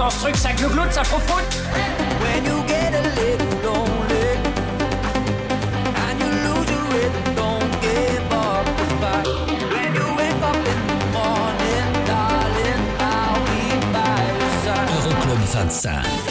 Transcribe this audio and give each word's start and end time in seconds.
Qu'est-ce 0.00 0.08
qui 0.08 0.08
se 0.08 0.08
passe 0.08 0.08
dans 0.08 0.10
ce 0.10 0.20
truc 0.20 0.36
Ça 0.36 0.52
glougloute, 0.52 0.92
When 2.20 2.44
you 2.44 2.62
get 2.66 2.94
a 2.94 3.02
little 3.20 3.52
lonely 3.62 4.38
and 5.94 6.20
you 6.20 6.30
lose 6.46 6.68
your 6.70 6.84
rhythm, 6.92 7.34
don't 7.36 7.70
give 7.80 8.32
up 8.32 8.64
the 8.76 8.84
fight. 9.00 9.26
When 9.72 9.94
you 9.94 10.06
wake 10.16 10.42
up 10.42 10.56
in 10.56 10.80
the 10.86 10.98
morning, 11.12 11.88
darling, 12.06 12.82
I'll 12.98 13.40
be 13.46 13.60
by 13.92 14.20
your 14.38 14.52
side. 14.64 14.88
Euroclub 14.88 15.40
25. 15.52 16.29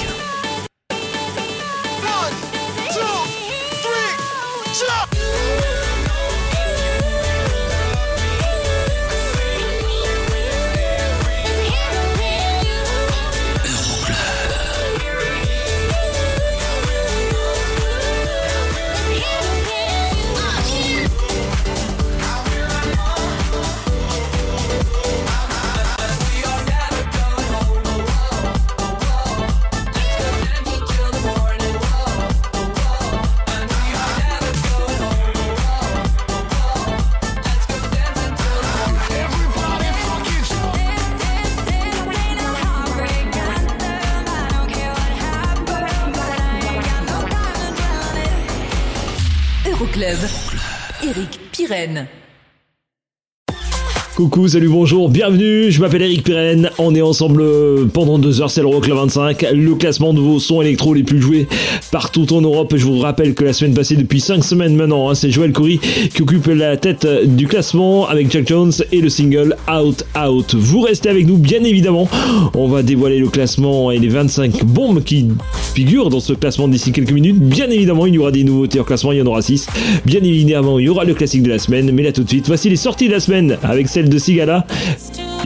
Coucou, 54.20 54.50
salut, 54.50 54.68
bonjour, 54.68 55.08
bienvenue, 55.08 55.72
je 55.72 55.80
m'appelle 55.80 56.02
Eric 56.02 56.26
Pirenne, 56.26 56.72
on 56.78 56.94
est 56.94 57.02
ensemble 57.02 57.42
euh, 57.42 57.86
pendant 57.86 58.20
deux 58.20 58.42
heures, 58.42 58.52
c'est 58.52 58.60
l'Euroclub 58.60 58.98
25, 58.98 59.46
le 59.54 59.76
classement 59.76 60.14
de 60.14 60.20
vos 60.20 60.40
sons 60.40 60.62
électro 60.62 60.94
les 60.94 61.04
plus 61.04 61.22
joués 61.22 61.48
partout 61.90 62.34
en 62.34 62.42
Europe. 62.42 62.74
Je 62.76 62.84
vous 62.84 63.00
rappelle 63.00 63.34
que 63.34 63.46
la 63.46 63.54
semaine 63.54 63.74
passée, 63.74 63.96
depuis 63.96 64.20
cinq 64.20 64.44
semaines 64.44 64.76
maintenant, 64.76 65.10
hein, 65.10 65.16
c'est 65.16 65.32
Joël 65.32 65.54
Coury 65.54 65.80
qui 66.14 66.22
occupe 66.22 66.48
la 66.48 66.76
tête 66.76 67.08
du 67.28 67.48
classement 67.48 68.10
avec 68.10 68.30
Jack 68.30 68.46
Jones 68.46 68.74
et 68.92 69.00
le 69.00 69.08
single 69.08 69.56
Out 69.72 70.04
Out. 70.18 70.54
Vous 70.54 70.82
restez 70.82 71.08
avec 71.08 71.26
nous, 71.26 71.38
bien 71.38 71.64
évidemment, 71.64 72.10
on 72.56 72.68
va 72.68 72.84
dévoiler 72.84 73.20
le 73.20 73.30
classement 73.30 73.90
et 73.90 74.00
les 74.00 74.10
25 74.10 74.66
bombes 74.66 75.02
qui 75.02 75.30
figurent 75.74 76.10
dans 76.10 76.20
ce 76.20 76.34
classement 76.34 76.68
d'ici 76.68 76.92
quelques 76.92 77.14
minutes. 77.14 77.40
Bien 77.40 77.70
évidemment, 77.70 78.06
il 78.06 78.16
y 78.16 78.18
aura 78.18 78.32
des 78.32 78.44
nouveautés 78.44 78.82
en 78.82 78.84
classement, 78.84 79.14
il 79.14 79.20
y 79.20 79.22
en 79.22 79.28
aura 79.28 79.42
6. 79.42 79.68
Bien 80.06 80.20
évidemment, 80.22 80.78
il 80.78 80.88
y 80.88 80.90
aura 80.90 81.06
le 81.06 81.14
classique 81.14 81.44
de 81.44 81.50
la 81.50 81.60
semaine, 81.60 81.90
mais 81.94 82.04
là 82.04 82.12
tout 82.12 82.24
de 82.24 82.30
suite, 82.30 82.48
voici 82.48 82.70
les 82.70 82.76
sorties 82.76 83.08
de 83.08 83.14
la 83.14 83.22
semaine 83.22 83.58
avec 83.64 83.88
celle 83.88 84.09
de 84.10 84.18
Sigala, 84.18 84.66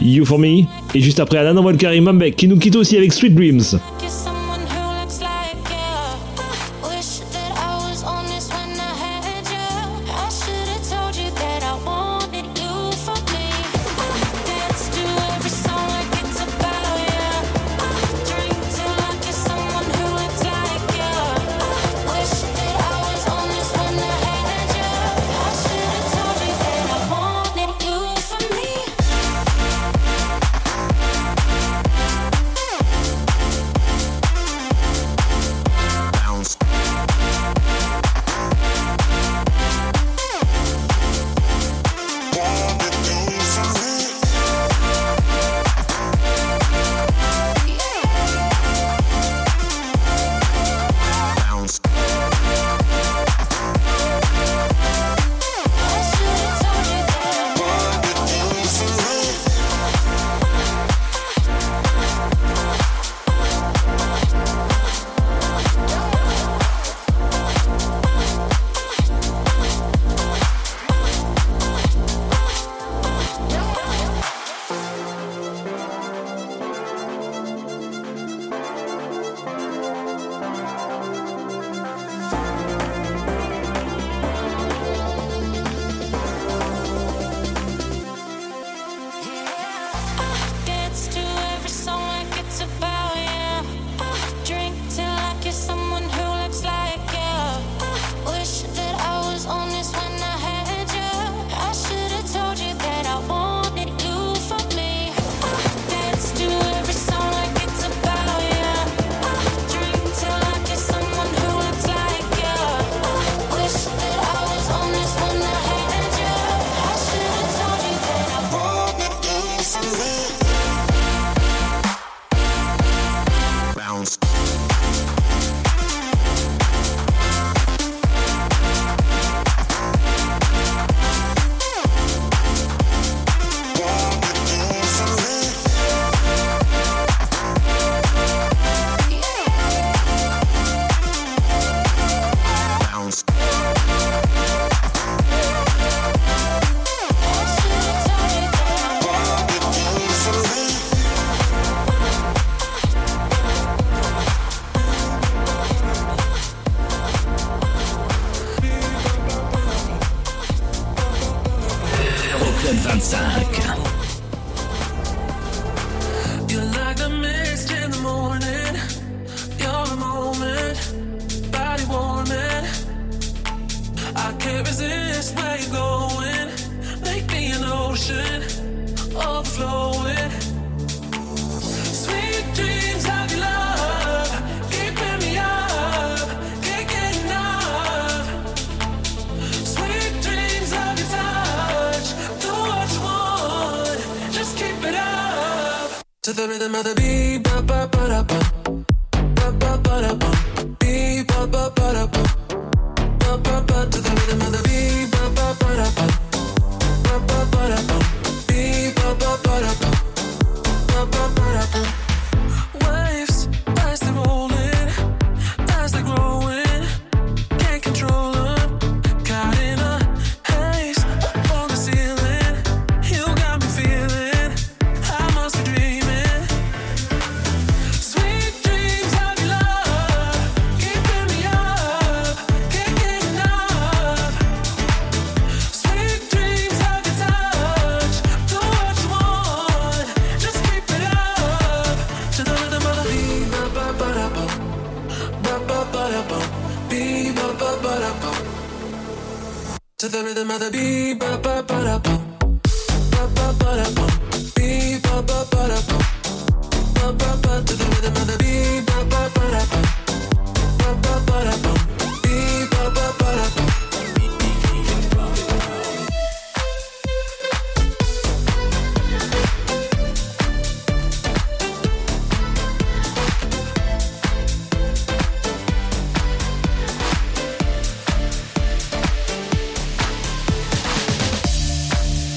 You 0.02 0.24
For 0.24 0.38
Me, 0.38 0.64
et 0.94 1.00
juste 1.00 1.20
après 1.20 1.38
Alan 1.38 1.62
Walker 1.62 1.90
et 1.94 2.00
Mambek 2.00 2.36
qui 2.36 2.48
nous 2.48 2.58
quittent 2.58 2.76
aussi 2.76 2.96
avec 2.96 3.12
Sweet 3.12 3.34
Dreams. 3.34 3.78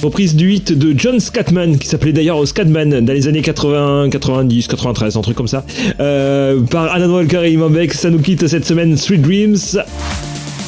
reprise 0.07 0.35
du 0.35 0.53
hit 0.53 0.71
de 0.71 0.97
John 0.97 1.19
Scatman, 1.19 1.77
qui 1.77 1.87
s'appelait 1.87 2.13
d'ailleurs 2.13 2.47
Scatman 2.47 3.01
dans 3.01 3.13
les 3.13 3.27
années 3.27 3.41
80, 3.41 4.09
90, 4.09 4.67
93, 4.67 5.17
un 5.17 5.21
truc 5.21 5.35
comme 5.35 5.47
ça, 5.47 5.65
euh, 5.99 6.61
par 6.61 6.91
Alan 6.93 7.09
Walker 7.09 7.41
et 7.43 7.51
Imam 7.51 7.73
Beck. 7.73 7.93
Ça 7.93 8.09
nous 8.09 8.19
quitte 8.19 8.47
cette 8.47 8.65
semaine, 8.65 8.95
Sweet 8.95 9.21
Dreams. 9.21 9.57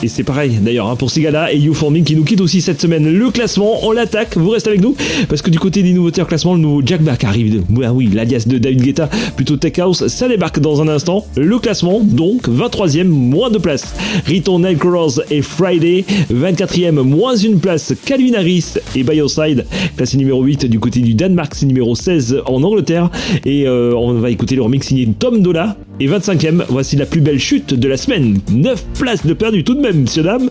Et 0.01 0.07
c'est 0.07 0.23
pareil 0.23 0.59
d'ailleurs 0.61 0.87
hein, 0.87 0.95
pour 0.95 1.11
Sigala 1.11 1.51
et 1.51 1.57
YouForming 1.57 2.05
qui 2.05 2.15
nous 2.15 2.23
quittent 2.23 2.39
aussi 2.39 2.61
cette 2.61 2.79
semaine. 2.79 3.11
Le 3.11 3.31
classement, 3.31 3.85
on 3.85 3.91
l'attaque, 3.91 4.37
vous 4.37 4.49
restez 4.49 4.69
avec 4.69 4.81
nous 4.81 4.95
parce 5.27 5.41
que 5.41 5.49
du 5.49 5.59
côté 5.59 5.83
des 5.83 5.91
nouveautés 5.91 6.21
en 6.21 6.25
classement, 6.25 6.53
le 6.53 6.61
nouveau 6.61 6.81
Jack 6.85 7.01
Black 7.01 7.25
arrive. 7.25 7.57
De, 7.57 7.83
ah 7.83 7.93
oui, 7.93 8.09
l'alias 8.13 8.45
de 8.47 8.57
David 8.57 8.81
Guetta, 8.81 9.09
plutôt 9.35 9.57
Tech 9.57 9.77
House, 9.79 10.07
ça 10.07 10.29
débarque 10.29 10.59
dans 10.59 10.81
un 10.81 10.87
instant. 10.87 11.25
Le 11.35 11.59
classement, 11.59 11.99
donc 12.01 12.47
23e, 12.47 13.07
moins 13.07 13.49
de 13.49 13.57
place. 13.57 13.93
Riton 14.25 14.59
Nightcrawlers 14.59 15.21
et 15.31 15.41
Friday, 15.41 16.05
24e, 16.33 17.01
moins 17.01 17.35
une 17.35 17.59
place. 17.59 17.93
Calvin 18.05 18.35
Harris 18.35 18.75
et 18.95 19.03
Bioside, 19.03 19.65
classé 19.97 20.17
numéro 20.17 20.41
8 20.41 20.65
du 20.67 20.79
côté 20.79 21.01
du 21.01 21.13
Danemark, 21.13 21.53
c'est 21.55 21.65
numéro 21.65 21.93
16 21.93 22.43
en 22.45 22.63
Angleterre. 22.63 23.09
Et 23.45 23.67
euh, 23.67 23.93
on 23.95 24.13
va 24.13 24.29
écouter 24.29 24.55
le 24.55 24.61
remix 24.61 24.87
signé 24.87 25.09
Tom 25.19 25.41
Dola 25.41 25.75
et 25.99 26.07
25e. 26.07 26.65
Voici 26.69 26.95
la 26.95 27.05
plus 27.05 27.21
belle 27.21 27.39
chute 27.39 27.73
de 27.73 27.87
la 27.87 27.97
semaine. 27.97 28.39
9 28.51 28.83
places 28.97 29.25
de 29.25 29.33
perdu 29.33 29.63
tout 29.63 29.75
de 29.75 29.81
même, 29.81 30.01
messieurs 30.01 30.23
dames. 30.23 30.49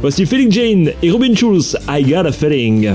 Voici 0.00 0.26
Felix 0.26 0.54
Jane 0.54 0.90
et 1.02 1.10
Robin 1.10 1.34
Schulz. 1.34 1.76
I 1.88 2.02
got 2.02 2.26
a 2.26 2.32
feeling. 2.32 2.90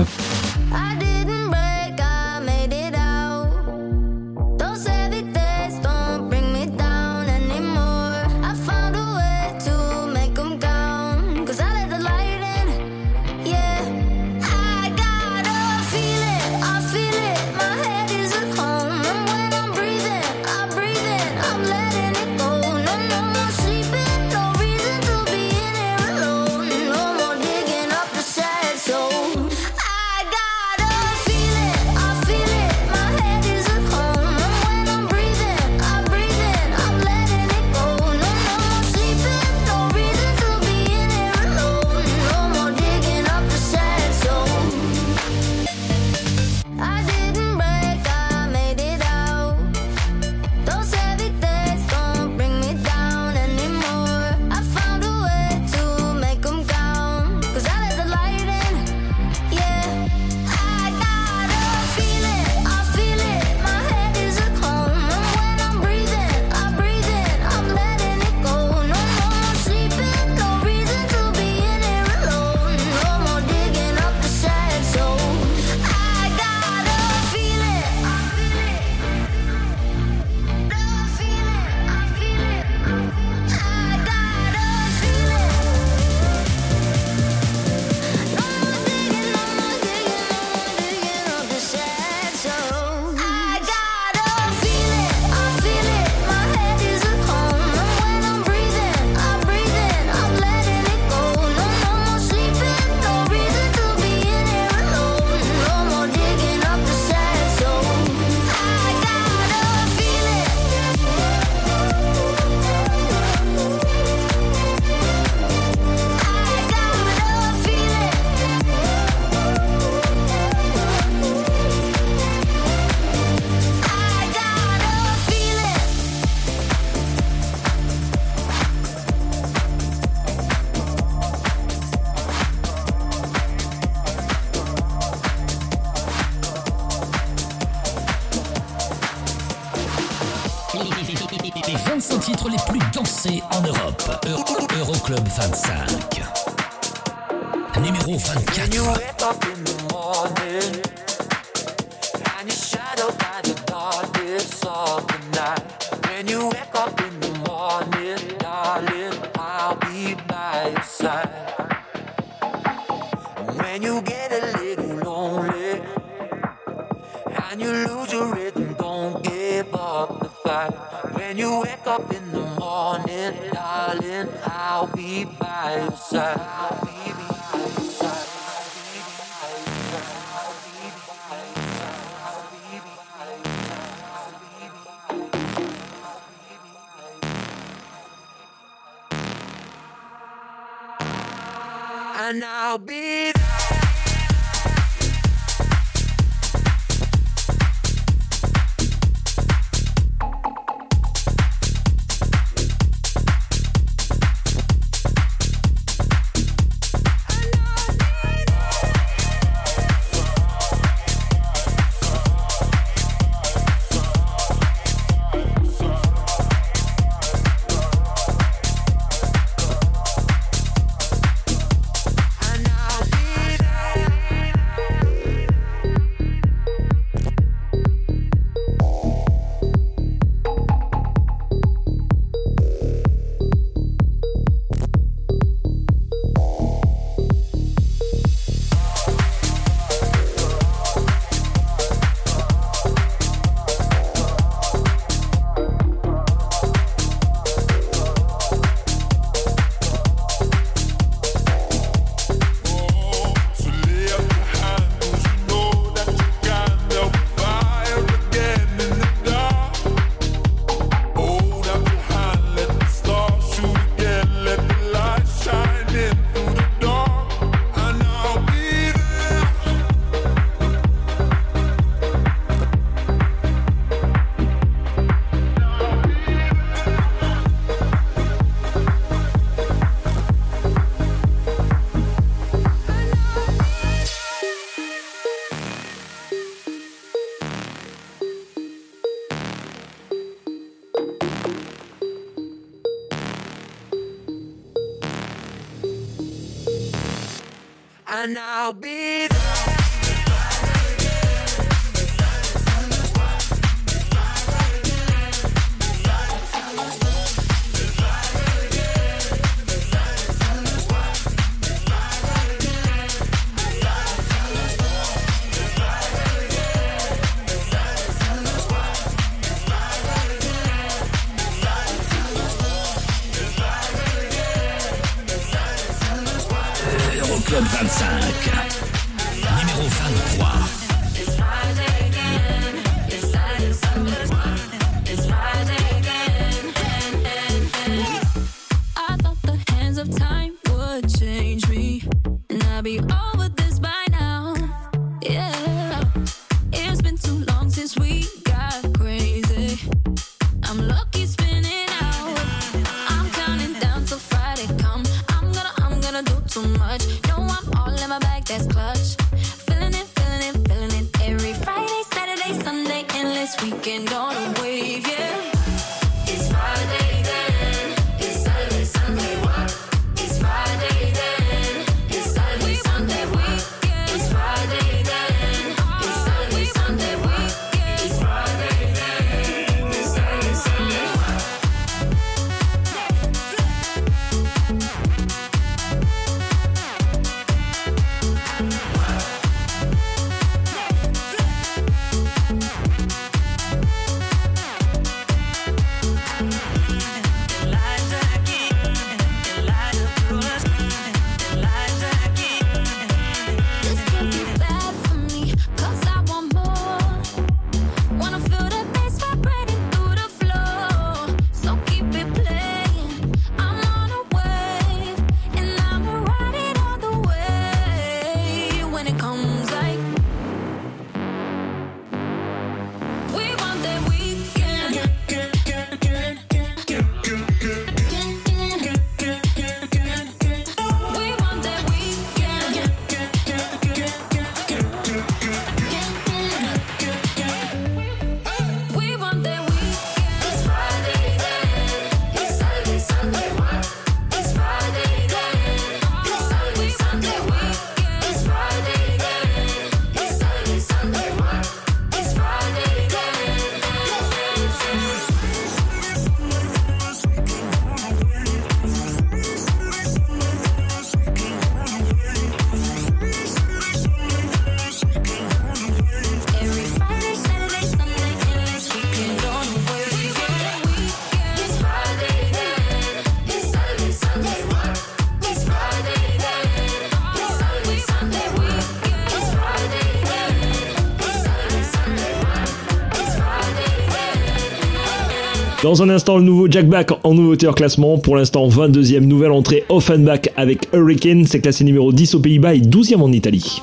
Dans 485.86 486.02
un 486.02 486.08
instant, 486.08 486.38
le 486.38 486.42
nouveau 486.42 486.66
Jack 486.68 486.88
Back 486.88 487.10
en 487.22 487.32
nouveauté 487.32 487.68
hors 487.68 487.76
classement. 487.76 488.18
Pour 488.18 488.34
l'instant, 488.34 488.66
22e 488.66 489.20
nouvelle 489.20 489.52
entrée 489.52 489.84
Offenbach 489.88 490.48
avec 490.56 490.88
Hurricane. 490.92 491.44
C'est 491.46 491.60
classé 491.60 491.84
numéro 491.84 492.12
10 492.12 492.34
aux 492.34 492.40
Pays-Bas 492.40 492.74
et 492.74 492.80
12e 492.80 493.20
en 493.20 493.30
Italie. 493.30 493.80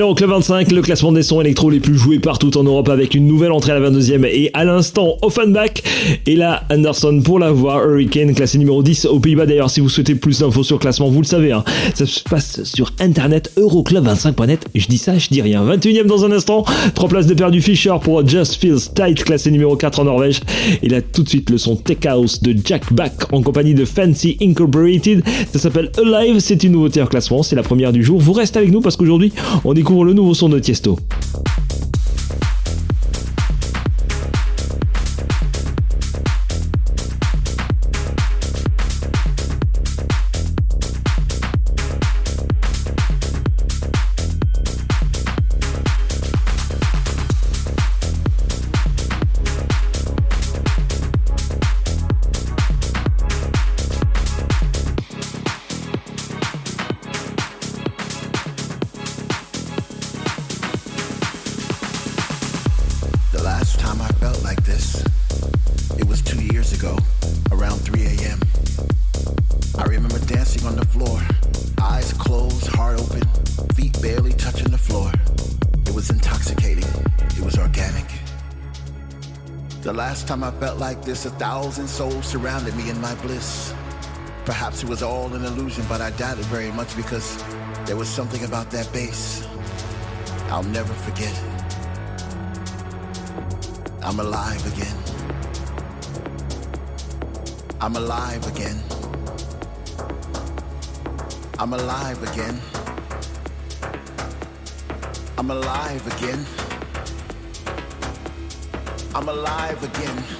C'est 0.00 0.04
l'Euro 0.04 0.14
Club 0.14 0.30
25, 0.30 0.72
le 0.72 0.80
classement 0.80 1.12
des 1.12 1.22
sons 1.22 1.42
électro 1.42 1.68
les 1.68 1.78
plus 1.78 1.94
joués 1.94 2.18
partout 2.18 2.56
en 2.56 2.62
Europe 2.62 2.88
avec 2.88 3.14
une 3.14 3.26
nouvelle 3.26 3.52
entrée 3.52 3.72
à 3.72 3.78
la 3.78 3.90
22e 3.90 4.24
et 4.24 4.50
à 4.54 4.64
l'instant 4.64 5.18
Offenbach 5.20 5.82
et 6.26 6.36
là 6.36 6.64
Anderson 6.70 7.20
pour 7.24 7.38
la 7.38 7.50
voix 7.50 7.82
Hurricane 7.84 8.34
classé 8.34 8.58
numéro 8.58 8.82
10 8.82 9.06
aux 9.06 9.20
Pays-Bas. 9.20 9.46
D'ailleurs 9.46 9.70
si 9.70 9.80
vous 9.80 9.88
souhaitez 9.88 10.14
plus 10.14 10.40
d'infos 10.40 10.62
sur 10.62 10.76
le 10.76 10.80
classement 10.80 11.08
vous 11.08 11.20
le 11.20 11.26
savez 11.26 11.52
hein, 11.52 11.64
ça 11.94 12.06
se 12.06 12.20
passe 12.22 12.64
sur 12.64 12.92
internet 13.00 13.52
euroclub25.net 13.56 14.66
je 14.74 14.86
dis 14.86 14.98
ça 14.98 15.18
je 15.18 15.28
dis 15.28 15.42
rien. 15.42 15.64
21e 15.64 16.06
dans 16.06 16.24
un 16.24 16.32
instant. 16.32 16.64
3 16.94 17.08
places 17.08 17.26
de 17.26 17.34
perdu 17.34 17.60
Fisher 17.60 17.94
pour 18.02 18.26
Just 18.26 18.60
Feels 18.60 18.92
Tight 18.94 19.22
classé 19.24 19.50
numéro 19.50 19.76
4 19.76 20.00
en 20.00 20.04
Norvège. 20.04 20.40
Et 20.82 20.88
là 20.88 21.00
tout 21.02 21.22
de 21.22 21.28
suite 21.28 21.50
le 21.50 21.58
son 21.58 21.76
Tech 21.76 22.04
House 22.06 22.42
de 22.42 22.54
Jack 22.64 22.92
Back 22.92 23.32
en 23.32 23.42
compagnie 23.42 23.74
de 23.74 23.84
Fancy 23.84 24.36
Incorporated. 24.40 25.22
Ça 25.52 25.58
s'appelle 25.58 25.90
Alive. 25.98 26.40
C'est 26.40 26.62
une 26.64 26.72
nouveauté 26.72 27.02
en 27.02 27.06
classement. 27.06 27.42
C'est 27.42 27.56
la 27.56 27.62
première 27.62 27.92
du 27.92 28.02
jour. 28.04 28.20
Vous 28.20 28.32
restez 28.32 28.58
avec 28.58 28.70
nous 28.70 28.80
parce 28.80 28.96
qu'aujourd'hui 28.96 29.32
on 29.64 29.74
découvre 29.74 30.04
le 30.04 30.12
nouveau 30.12 30.34
son 30.34 30.48
de 30.48 30.58
Tiesto 30.58 30.98
this, 81.10 81.26
a 81.26 81.30
thousand 81.30 81.88
souls 81.88 82.24
surrounded 82.24 82.72
me 82.76 82.88
in 82.88 83.00
my 83.00 83.12
bliss. 83.16 83.74
Perhaps 84.44 84.84
it 84.84 84.88
was 84.88 85.02
all 85.02 85.34
an 85.34 85.44
illusion, 85.44 85.84
but 85.88 86.00
I 86.00 86.10
doubt 86.10 86.38
it 86.38 86.44
very 86.44 86.70
much 86.70 86.94
because 86.94 87.36
there 87.84 87.96
was 87.96 88.08
something 88.08 88.44
about 88.44 88.70
that 88.70 88.92
bass 88.92 89.44
I'll 90.50 90.62
never 90.62 90.92
forget. 90.92 91.34
I'm 94.02 94.20
alive 94.20 94.64
again. 94.72 94.96
I'm 97.80 97.96
alive 97.96 98.46
again. 98.46 98.78
I'm 101.58 101.72
alive 101.72 102.22
again. 102.30 102.56
I'm 105.38 105.50
alive 105.50 106.06
again. 106.14 106.46
I'm 109.12 109.28
alive 109.28 109.82
again. 109.82 110.39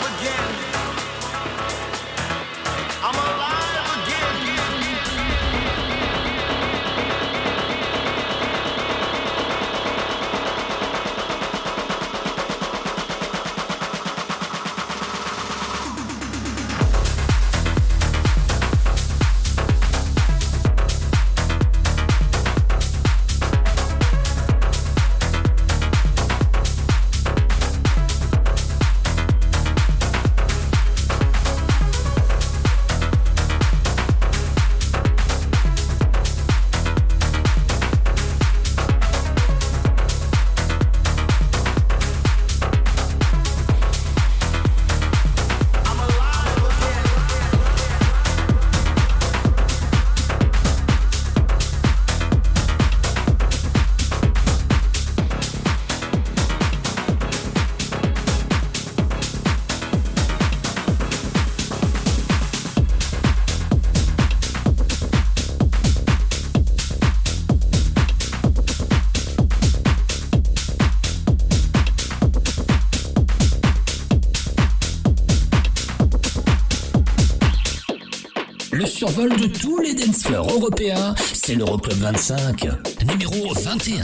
Le 78.81 78.87
survol 78.87 79.29
de 79.35 79.45
tous 79.45 79.77
les 79.77 79.93
dance 79.93 80.23
floors 80.23 80.49
européens, 80.49 81.13
c'est 81.33 81.53
l'Euroclub 81.53 81.99
25, 81.99 82.67
numéro 83.05 83.53
21. 83.53 84.01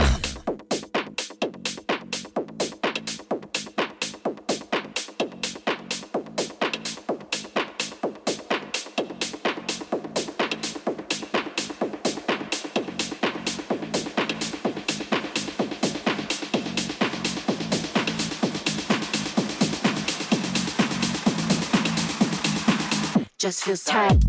Just 23.40 23.64
feels 23.64 23.82
tight. 23.82 24.27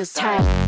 Just 0.00 0.18
feels 0.18 0.59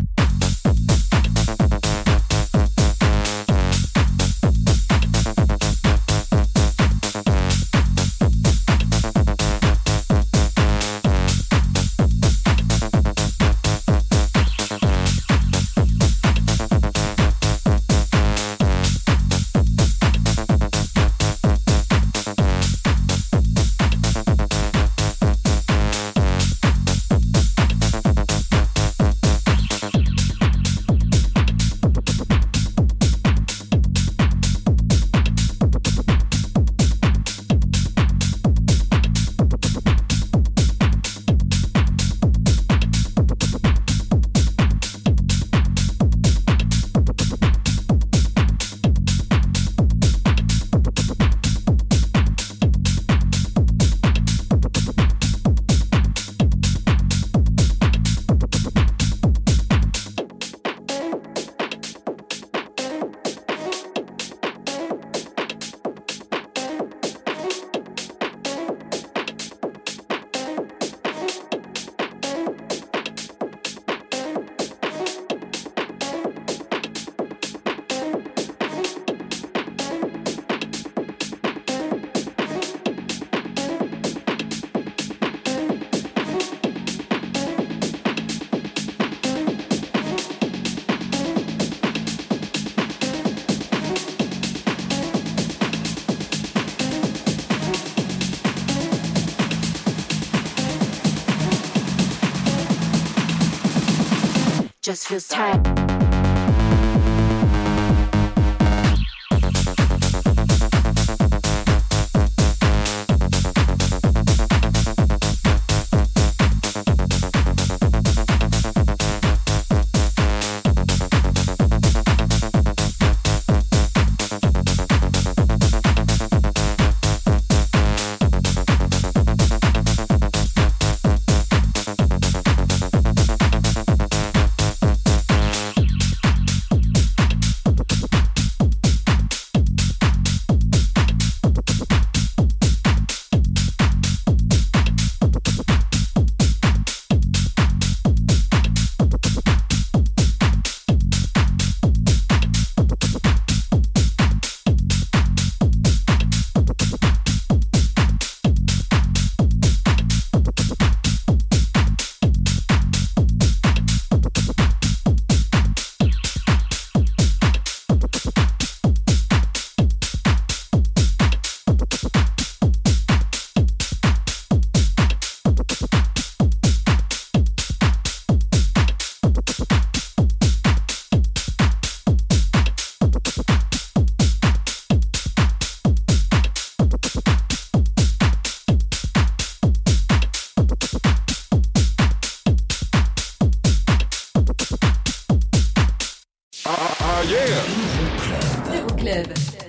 tight. 105.12 105.62
just 105.62 105.71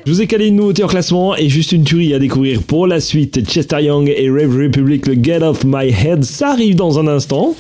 Je 0.06 0.12
vous 0.12 0.22
ai 0.22 0.28
calé 0.28 0.48
une 0.48 0.58
nouveauté 0.58 0.84
en 0.84 0.88
classement 0.88 1.34
et 1.34 1.48
juste 1.48 1.72
une 1.72 1.86
tuerie 1.86 2.14
à 2.14 2.20
découvrir 2.20 2.62
pour 2.62 2.88
la 2.88 3.00
suite. 3.00 3.50
Chester 3.50 3.82
Young 3.82 4.14
et 4.14 4.30
Rave 4.30 4.54
Republic, 4.54 5.08
le 5.08 5.16
Get 5.22 5.42
Off 5.42 5.64
My 5.64 5.92
Head, 5.92 6.26
ça 6.26 6.50
arrive 6.50 6.76
dans 6.76 7.00
un 7.00 7.08
instant. 7.08 7.56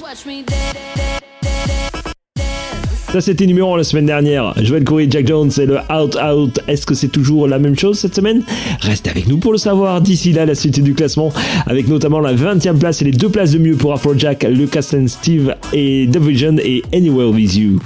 Ça 3.13 3.21
c'était 3.21 3.45
numéro 3.45 3.73
1 3.75 3.77
la 3.77 3.83
semaine 3.85 4.07
dernière. 4.07 4.53
Joel 4.61 4.83
Corey, 4.83 5.07
Jack 5.09 5.25
Jones 5.25 5.51
et 5.57 5.65
le 5.65 5.77
Out 5.89 6.17
Out. 6.17 6.59
Est-ce 6.67 6.85
que 6.85 6.95
c'est 6.95 7.07
toujours 7.07 7.47
la 7.47 7.59
même 7.59 7.79
chose 7.79 7.97
cette 7.97 8.15
semaine? 8.15 8.43
Restez 8.81 9.09
avec 9.09 9.27
nous 9.27 9.37
pour 9.37 9.53
le 9.53 9.57
savoir. 9.57 10.01
D'ici 10.01 10.33
là, 10.33 10.45
la 10.45 10.55
suite 10.55 10.81
du 10.83 10.93
classement 10.93 11.31
avec 11.65 11.87
notamment 11.87 12.19
la 12.19 12.33
20e 12.33 12.77
place 12.77 13.01
et 13.01 13.05
les 13.05 13.11
deux 13.11 13.29
places 13.29 13.51
de 13.51 13.59
mieux 13.59 13.77
pour 13.77 13.93
Afrojack, 13.93 14.43
Lucas 14.49 14.91
and 14.93 15.07
Steve 15.07 15.55
et 15.71 16.09
The 16.11 16.17
Vision 16.17 16.57
et 16.57 16.83
Anywhere 16.91 17.29
With 17.29 17.55
You. 17.55 17.79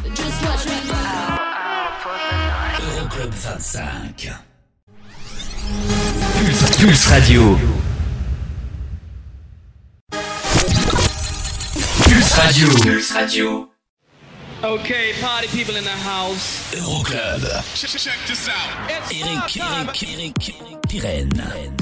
Pulse, 6.80 6.86
Pulse 6.86 7.10
Radio. 7.12 7.58
Pulse 12.04 12.38
Radio. 12.38 12.68
Pulse 12.84 13.12
Radio. 13.14 13.70
Okay, 14.64 15.14
party 15.20 15.48
people 15.48 15.76
in 15.76 15.84
the 15.84 15.90
house. 15.90 16.72
Euroclub. 16.76 17.42
Check 17.74 18.20
this 18.28 18.48
out. 18.48 18.92
Eric, 19.12 19.58
Eric, 19.58 20.04
Eric, 20.04 20.82
Pirenne. 20.88 21.74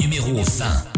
Numéro 0.00 0.32
20. 0.32 0.97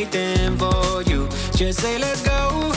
Anything, 0.00 0.56
for 0.56 1.02
you. 1.02 1.28
Just 1.54 1.80
say, 1.80 1.98
let's 1.98 2.22
go. 2.22 2.72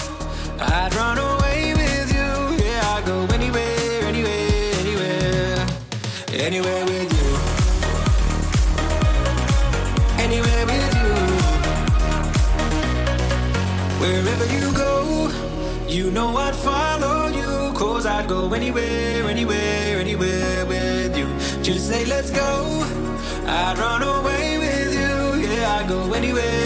I'd 0.60 0.94
run 0.94 1.18
away 1.18 1.74
with 1.74 2.10
you. 2.12 2.66
Yeah, 2.66 2.96
I'd 2.96 3.06
go 3.06 3.26
anywhere, 3.34 4.04
anywhere, 4.04 4.74
anywhere. 4.82 5.68
Anywhere 6.34 6.86
with 6.86 7.12
you. 7.18 7.30
Anywhere 10.26 10.66
with 10.66 10.94
you. 11.00 11.12
Wherever 14.02 14.48
you 14.56 14.74
go, 14.74 15.32
you 15.88 16.12
know 16.12 16.36
I'd 16.36 16.56
follow 16.56 17.28
you. 17.28 17.72
Cause 17.74 18.06
I'd 18.06 18.28
go 18.28 18.52
anywhere, 18.54 19.30
anywhere, 19.30 20.00
anywhere 20.00 20.66
with 20.66 21.18
you. 21.18 21.28
Just 21.64 21.88
say, 21.88 22.06
let's 22.06 22.32
go. 22.32 22.84
I'd 23.48 23.78
run 23.78 24.02
away 24.02 24.58
with 24.58 24.94
you. 24.94 25.48
Yeah, 25.48 25.80
I'd 25.80 25.88
go 25.88 26.14
anywhere, 26.14 26.63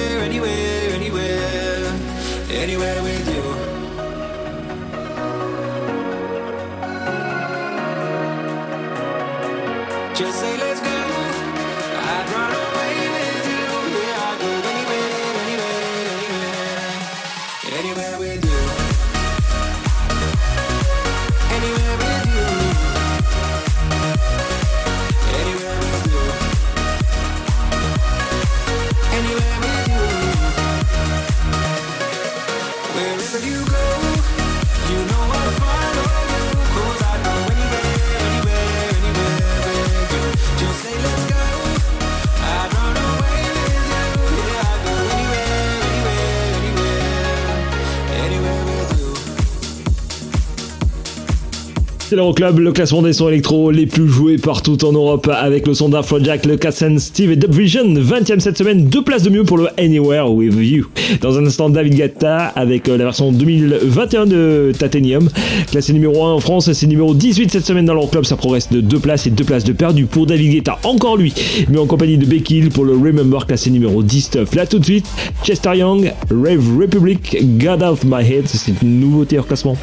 C'est 52.09 52.15
l'Euroclub, 52.15 52.59
le 52.59 52.71
classement 52.71 53.01
des 53.01 53.11
sons 53.11 53.27
électro 53.27 53.69
les 53.69 53.85
plus 53.85 54.07
joués 54.07 54.37
partout 54.37 54.81
en 54.85 54.93
Europe 54.93 55.29
avec 55.29 55.67
le 55.67 55.73
son 55.73 55.89
d'Afrojack, 55.89 56.45
le 56.45 56.55
Kassen, 56.55 56.99
Steve 56.99 57.31
et 57.31 57.35
Dubvision. 57.35 57.83
20ème 57.83 58.39
cette 58.39 58.57
semaine, 58.57 58.85
deux 58.85 59.01
places 59.01 59.23
de 59.23 59.29
mieux 59.29 59.43
pour 59.43 59.57
le 59.57 59.67
Anywhere 59.77 60.31
With 60.31 60.53
You. 60.57 60.85
Dans 61.19 61.37
un 61.37 61.45
instant, 61.45 61.69
David 61.69 61.95
Guetta 61.95 62.45
avec 62.55 62.87
euh, 62.87 62.95
la 62.95 63.03
version 63.03 63.33
2021 63.33 64.25
de 64.25 64.71
Titanium. 64.71 65.27
Classé 65.69 65.91
numéro 65.91 66.23
1 66.23 66.31
en 66.31 66.39
France, 66.39 66.71
c'est 66.71 66.87
numéro 66.87 67.13
18 67.13 67.51
cette 67.51 67.65
semaine 67.65 67.83
dans 67.83 67.93
l'Euroclub. 67.93 68.23
Ça 68.23 68.37
progresse 68.37 68.69
de 68.71 68.79
deux 68.79 68.99
places 68.99 69.27
et 69.27 69.29
deux 69.29 69.43
places 69.43 69.65
de 69.65 69.73
perdu 69.73 70.05
pour 70.05 70.27
David 70.27 70.53
Guetta. 70.53 70.79
Encore 70.83 71.17
lui, 71.17 71.33
mais 71.67 71.77
en 71.77 71.87
compagnie 71.87 72.17
de 72.17 72.25
Becky 72.25 72.59
Hill 72.59 72.69
pour 72.69 72.85
le 72.85 72.93
Remember 72.93 73.45
classé 73.45 73.69
numéro 73.69 74.01
19. 74.01 74.55
Là 74.55 74.65
tout 74.65 74.79
de 74.79 74.85
suite, 74.85 75.05
Chester 75.43 75.75
Young, 75.75 76.13
Rave 76.31 76.79
Republic, 76.79 77.37
God 77.57 77.83
of 77.83 78.05
My 78.05 78.23
Head. 78.23 78.45
C'est 78.47 78.81
une 78.81 79.01
nouveauté 79.01 79.37
en 79.37 79.43
classement. 79.43 79.75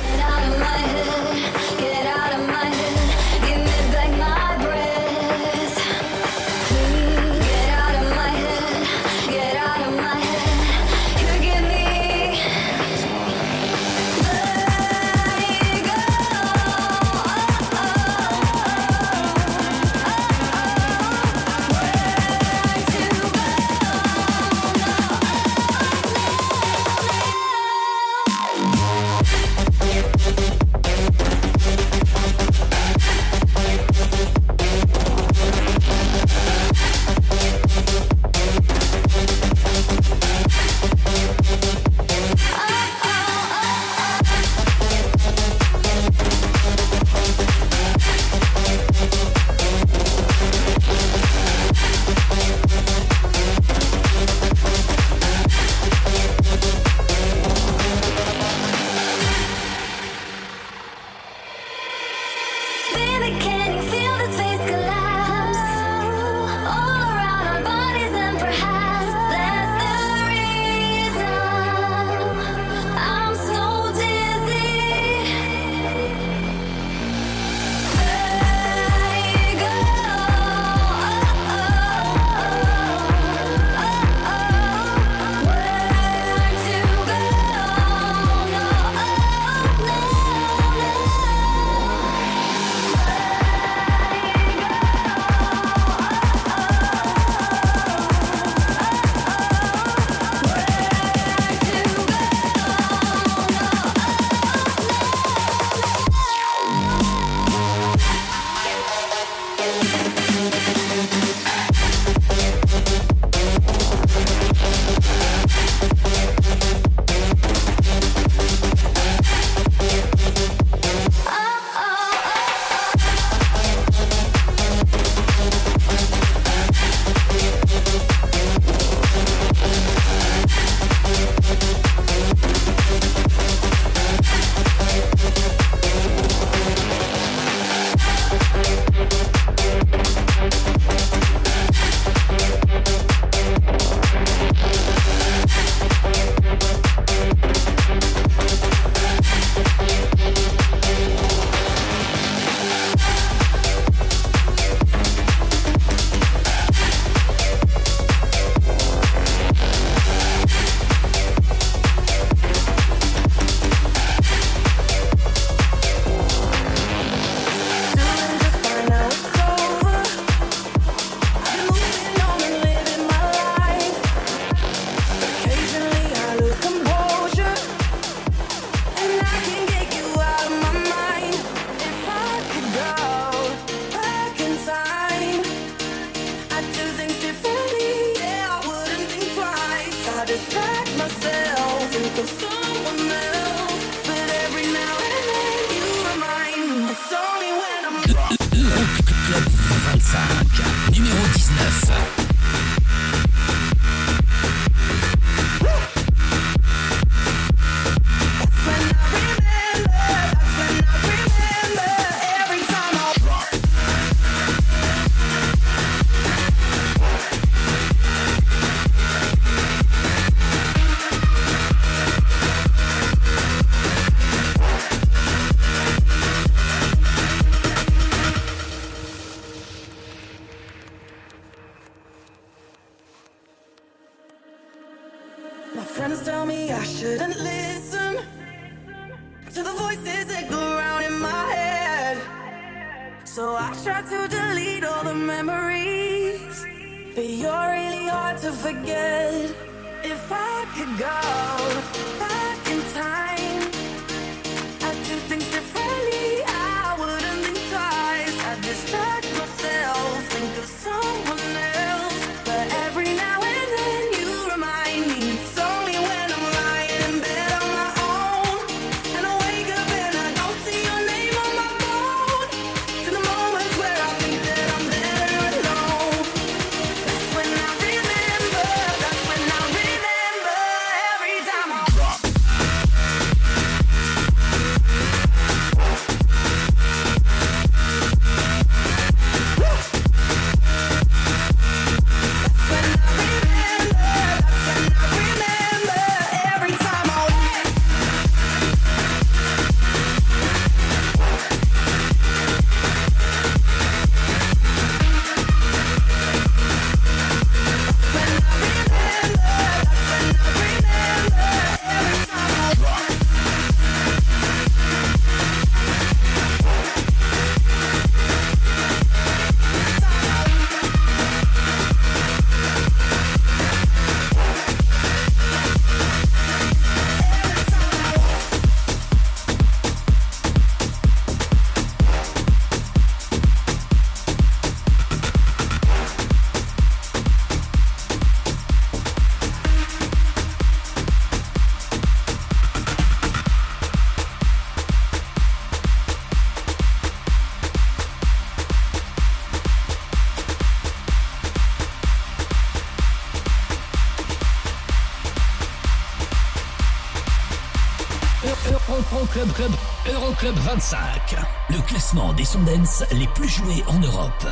Club 360.45 360.59
25, 360.59 361.37
le 361.71 361.81
classement 361.87 362.35
des 362.35 362.45
sondances 362.45 363.03
les 363.13 363.27
plus 363.29 363.49
joués 363.49 363.83
en 363.87 363.99
Europe. 363.99 364.47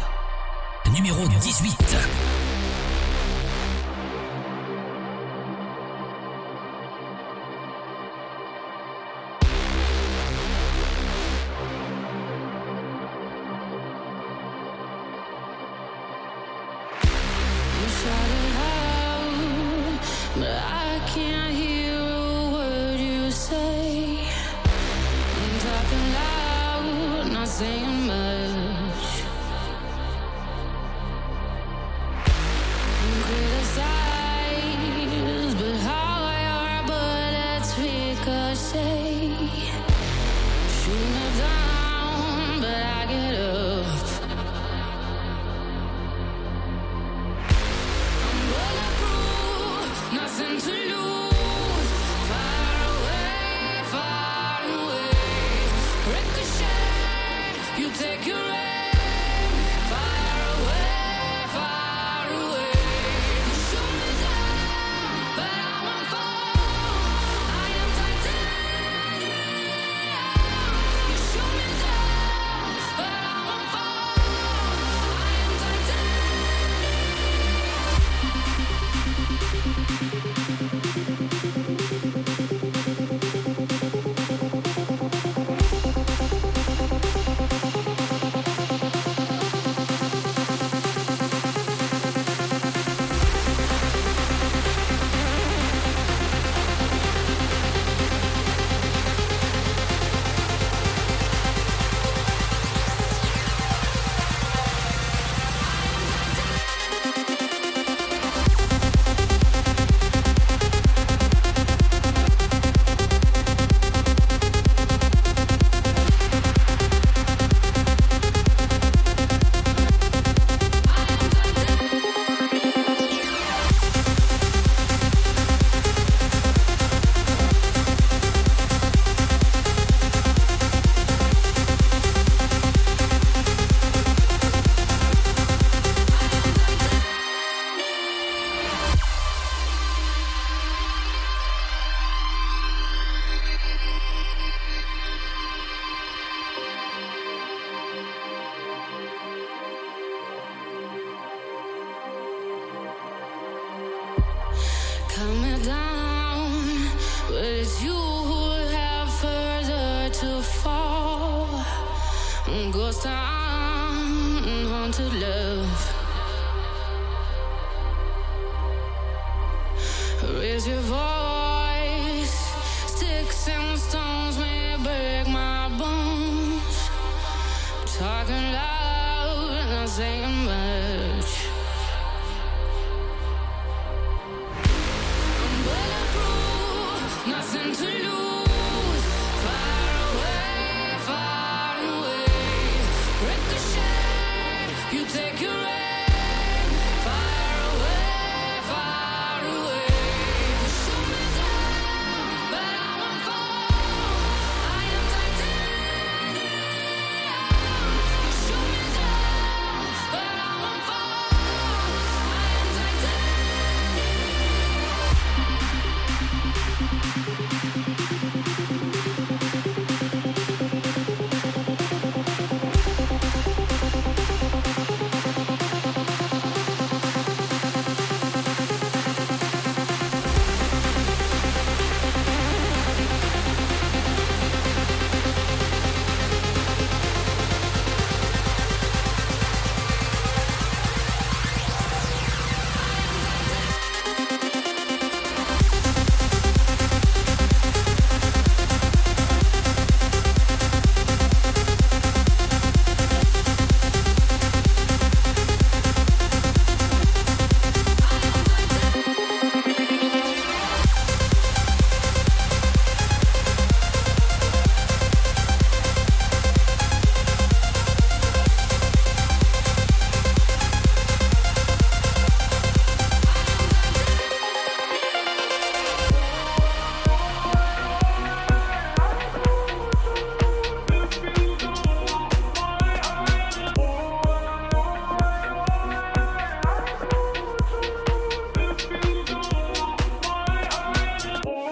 Numéro 0.95 1.29
18. 1.29 2.32
saying 27.63 28.07
much 28.09 28.42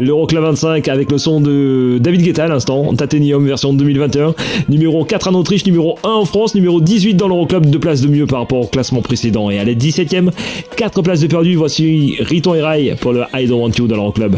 L'Euroclub 0.00 0.42
25 0.42 0.88
avec 0.88 1.10
le 1.10 1.18
son 1.18 1.40
de 1.40 1.98
David 2.00 2.22
Guetta 2.22 2.44
à 2.44 2.48
l'instant, 2.48 2.94
Tatenium 2.94 3.46
version 3.46 3.74
2021, 3.74 4.34
numéro 4.68 5.04
4 5.04 5.28
en 5.28 5.34
Autriche, 5.34 5.66
numéro 5.66 5.98
1 6.04 6.08
en 6.08 6.24
France, 6.24 6.54
numéro 6.54 6.80
18 6.80 7.14
dans 7.14 7.28
l'Euroclub, 7.28 7.66
deux 7.66 7.78
places 7.78 8.00
de 8.00 8.08
mieux 8.08 8.26
par 8.26 8.40
rapport 8.40 8.60
au 8.60 8.66
classement 8.66 9.02
précédent. 9.02 9.50
Et 9.50 9.58
à 9.58 9.64
la 9.64 9.74
17ème, 9.74 10.30
4 10.76 11.02
places 11.02 11.20
de 11.20 11.26
perdu, 11.26 11.54
voici 11.54 12.16
Riton 12.20 12.54
et 12.54 12.62
Rai 12.62 12.96
pour 12.98 13.12
le 13.12 13.24
I 13.34 13.46
Don't 13.46 13.60
Want 13.60 13.72
You 13.78 13.86
dans 13.86 13.96
l'Euroclub. 13.96 14.36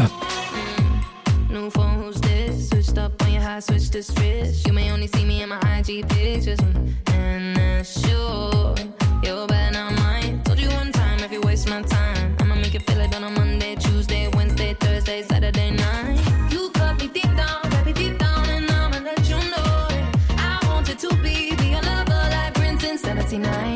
69 23.33 23.72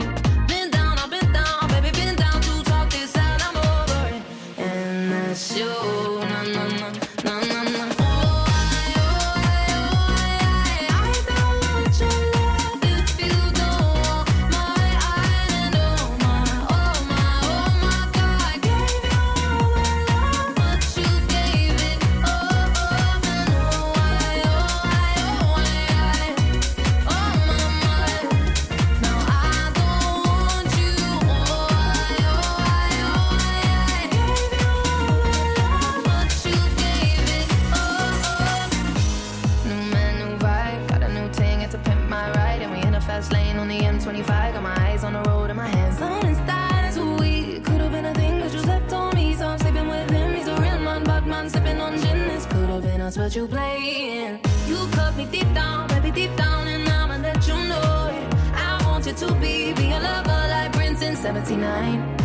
79 61.34 62.17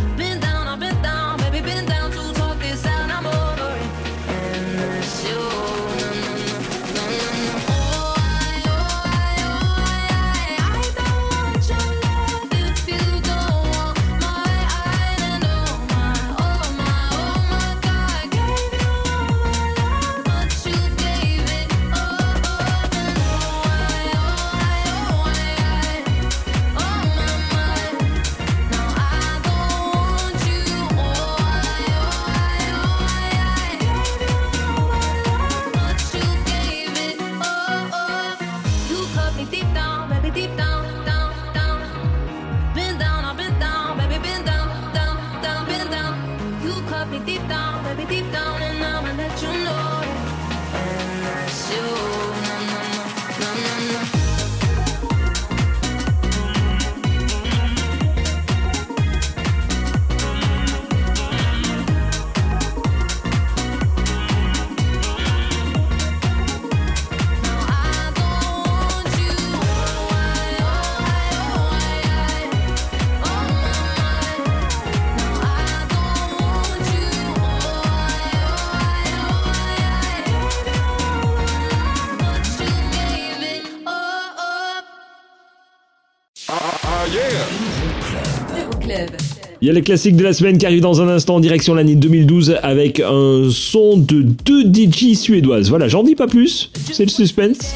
Il 89.62 89.66
y 89.66 89.70
a 89.70 89.74
les 89.74 89.82
classiques 89.82 90.16
de 90.16 90.24
la 90.24 90.32
semaine 90.32 90.58
qui 90.58 90.66
arrivent 90.66 90.82
dans 90.82 91.02
un 91.02 91.06
instant 91.06 91.36
en 91.36 91.40
direction 91.40 91.74
l'année 91.74 91.94
2012 91.94 92.56
avec 92.64 92.98
un 92.98 93.46
son 93.48 93.96
de 93.96 94.22
deux 94.22 94.64
DJ 94.64 95.14
suédoises. 95.14 95.68
Voilà, 95.68 95.86
j'en 95.86 96.02
dis 96.02 96.16
pas 96.16 96.26
plus, 96.26 96.72
c'est 96.90 97.04
le 97.04 97.10
suspense. 97.10 97.72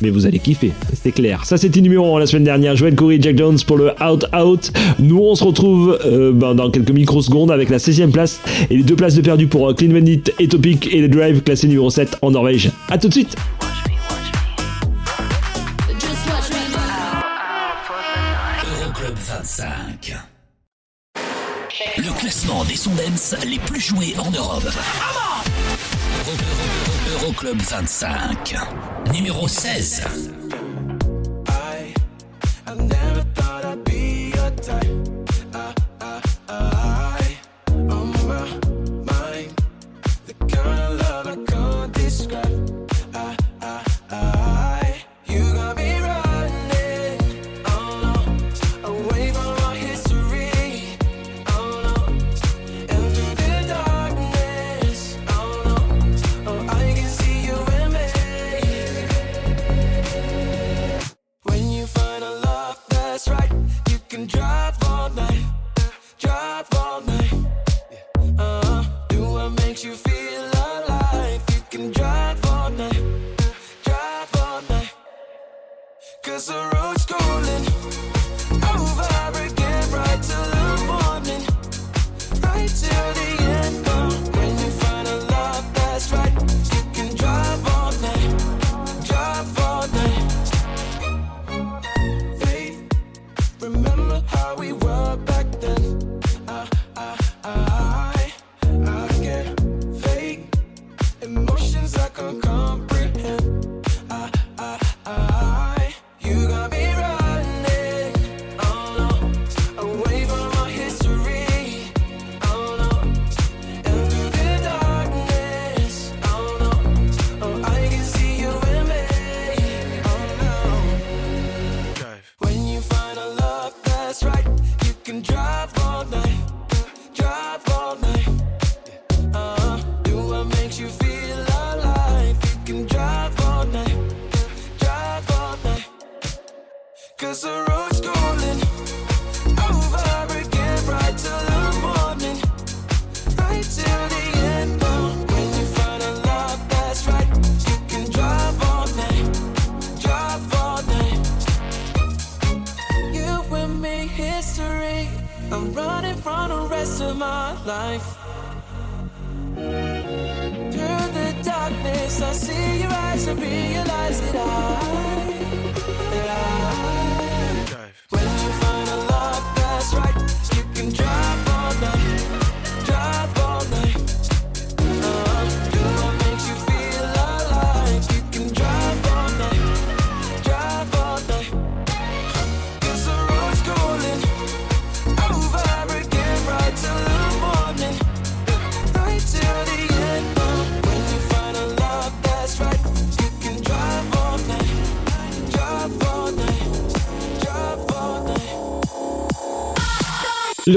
Mais 0.00 0.08
vous 0.08 0.24
allez 0.24 0.38
kiffer, 0.38 0.70
c'est 0.94 1.12
clair. 1.12 1.44
Ça 1.44 1.58
c'était 1.58 1.82
numéro 1.82 2.16
1 2.16 2.20
la 2.20 2.26
semaine 2.26 2.44
dernière. 2.44 2.76
Joël 2.76 2.94
Corey, 2.94 3.18
Jack 3.20 3.36
Jones 3.36 3.58
pour 3.66 3.76
le 3.76 3.90
Out 4.02 4.24
Out. 4.34 4.72
Nous 4.98 5.18
on 5.18 5.34
se 5.34 5.44
retrouve 5.44 5.98
euh, 6.06 6.32
ben, 6.32 6.54
dans 6.54 6.70
quelques 6.70 6.92
microsecondes 6.92 7.50
avec 7.50 7.68
la 7.68 7.78
16 7.78 8.00
e 8.00 8.06
place 8.06 8.40
et 8.70 8.78
les 8.78 8.84
deux 8.84 8.96
places 8.96 9.16
de 9.16 9.20
perdu 9.20 9.48
pour 9.48 9.68
euh, 9.68 9.74
Clean 9.74 9.92
Bandit 9.92 10.22
et 10.38 10.48
Topic 10.48 10.88
et 10.90 11.02
le 11.02 11.08
Drive 11.08 11.42
classé 11.42 11.66
numéro 11.66 11.90
7 11.90 12.16
en 12.22 12.30
Norvège. 12.30 12.70
A 12.88 12.96
tout 12.96 13.08
de 13.08 13.12
suite 13.12 13.36
des 22.64 22.76
sons 22.76 22.94
dance 22.94 23.34
les 23.46 23.58
plus 23.58 23.80
joués 23.80 24.14
en 24.18 24.30
Europe. 24.30 24.68
Euroclub 27.12 27.60
25, 27.60 28.56
numéro 29.12 29.46
16. 29.46 30.02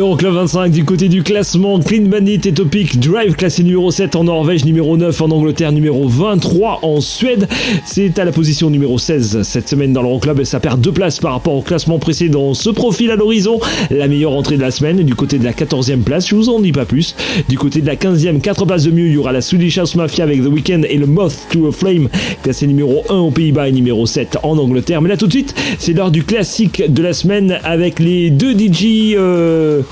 L'Euroclub 0.01 0.33
25 0.33 0.71
du 0.71 0.83
côté 0.83 1.09
du 1.09 1.21
classement, 1.21 1.79
Clean 1.79 2.07
Bandit 2.07 2.41
et 2.45 2.53
Topic 2.53 2.99
Drive 2.99 3.35
classé 3.35 3.61
numéro 3.61 3.91
7 3.91 4.15
en 4.15 4.23
Norvège, 4.23 4.65
numéro 4.65 4.97
9 4.97 5.21
en 5.21 5.29
Angleterre, 5.29 5.71
numéro 5.71 6.07
23 6.07 6.79
en 6.81 7.01
Suède. 7.01 7.47
C'est 7.85 8.17
à 8.17 8.25
la 8.25 8.31
position 8.31 8.71
numéro 8.71 8.97
16 8.97 9.43
cette 9.43 9.69
semaine 9.69 9.93
dans 9.93 10.01
l'Euroclub 10.01 10.39
et 10.39 10.45
ça 10.45 10.59
perd 10.59 10.81
deux 10.81 10.91
places 10.91 11.19
par 11.19 11.33
rapport 11.33 11.53
au 11.53 11.61
classement 11.61 11.99
précédent. 11.99 12.55
Ce 12.55 12.71
profil 12.71 13.11
à 13.11 13.15
l'horizon, 13.15 13.59
la 13.91 14.07
meilleure 14.07 14.31
entrée 14.31 14.55
de 14.55 14.61
la 14.61 14.71
semaine 14.71 15.03
du 15.03 15.13
côté 15.13 15.37
de 15.37 15.43
la 15.43 15.51
14e 15.51 16.01
place, 16.01 16.27
je 16.27 16.33
vous 16.35 16.49
en 16.49 16.59
dis 16.59 16.71
pas 16.71 16.85
plus. 16.85 17.15
Du 17.47 17.59
côté 17.59 17.81
de 17.81 17.85
la 17.85 17.95
15e, 17.95 18.41
4 18.41 18.65
places 18.65 18.85
de 18.85 18.91
mieux, 18.91 19.05
il 19.05 19.13
y 19.13 19.17
aura 19.17 19.31
la 19.31 19.41
Swedish 19.41 19.77
House 19.77 19.93
Mafia 19.93 20.23
avec 20.23 20.41
The 20.41 20.47
Weeknd 20.47 20.81
et 20.89 20.97
le 20.97 21.05
Moth 21.05 21.37
to 21.51 21.67
a 21.67 21.71
Flame 21.71 22.09
classé 22.41 22.65
numéro 22.65 23.03
1 23.07 23.17
aux 23.17 23.31
Pays-Bas 23.31 23.69
et 23.69 23.71
numéro 23.71 24.07
7 24.07 24.39
en 24.41 24.57
Angleterre. 24.57 25.03
Mais 25.03 25.09
là 25.09 25.17
tout 25.17 25.27
de 25.27 25.33
suite, 25.33 25.53
c'est 25.77 25.93
l'heure 25.93 26.09
du 26.09 26.23
classique 26.23 26.91
de 26.91 27.03
la 27.03 27.13
semaine 27.13 27.59
avec 27.63 27.99
les 27.99 28.31
deux 28.31 28.57
DJ 28.57 29.13
euh, 29.15 29.83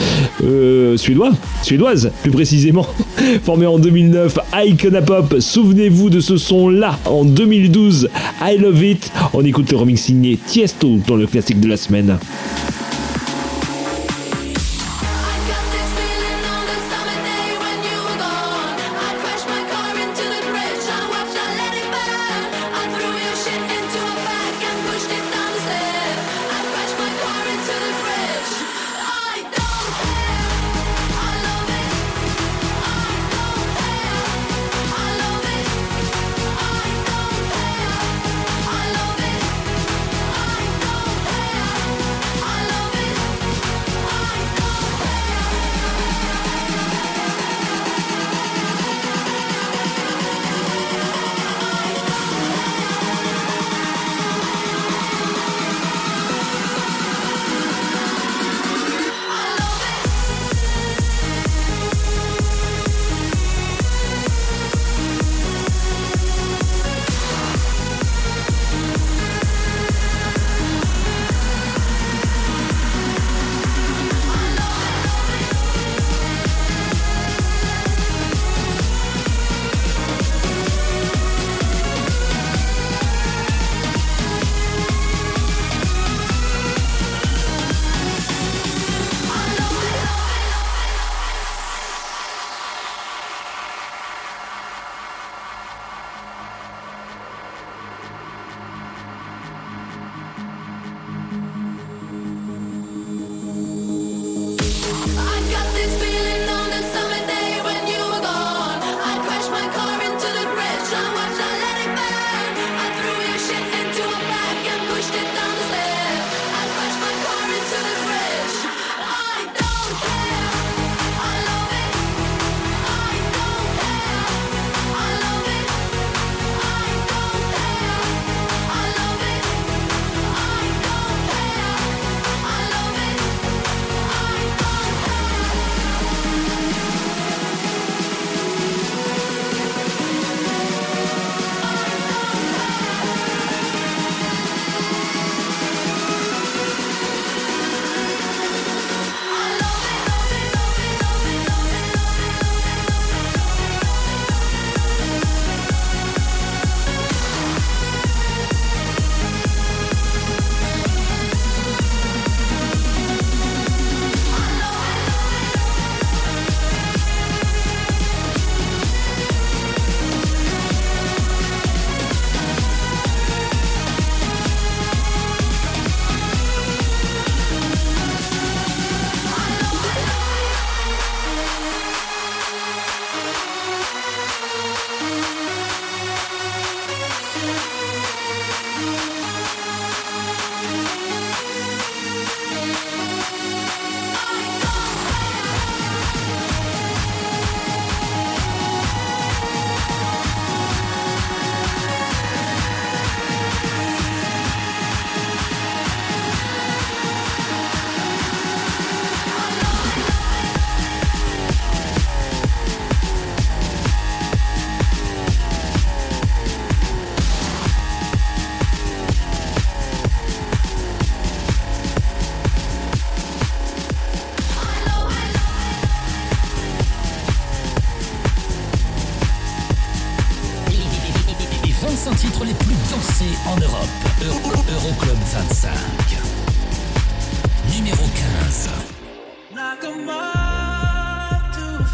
euh, 0.44 0.98
suédois, 0.98 1.32
suédoises 1.64 2.12
plus 2.22 2.32
précisément, 2.32 2.88
formés 3.44 3.66
en 3.66 3.80
2009, 3.80 4.40
Icona 4.66 5.02
Pop. 5.02 5.36
Souvenez-vous 5.40 6.10
de 6.10 6.20
ce 6.20 6.38
son-là 6.38 7.00
en 7.06 7.26
2012, 7.26 8.10
I 8.42 8.58
Love 8.58 8.84
It. 8.84 9.12
On 9.34 9.44
écoute 9.44 9.72
le 9.72 9.78
remix 9.78 10.02
signé 10.02 10.38
Tiesto 10.38 11.00
dans 11.08 11.16
le 11.16 11.28
classique 11.28 11.60
de 11.60 11.68
la 11.68 11.78
semaine. 11.78 12.18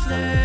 Moth 0.07 0.44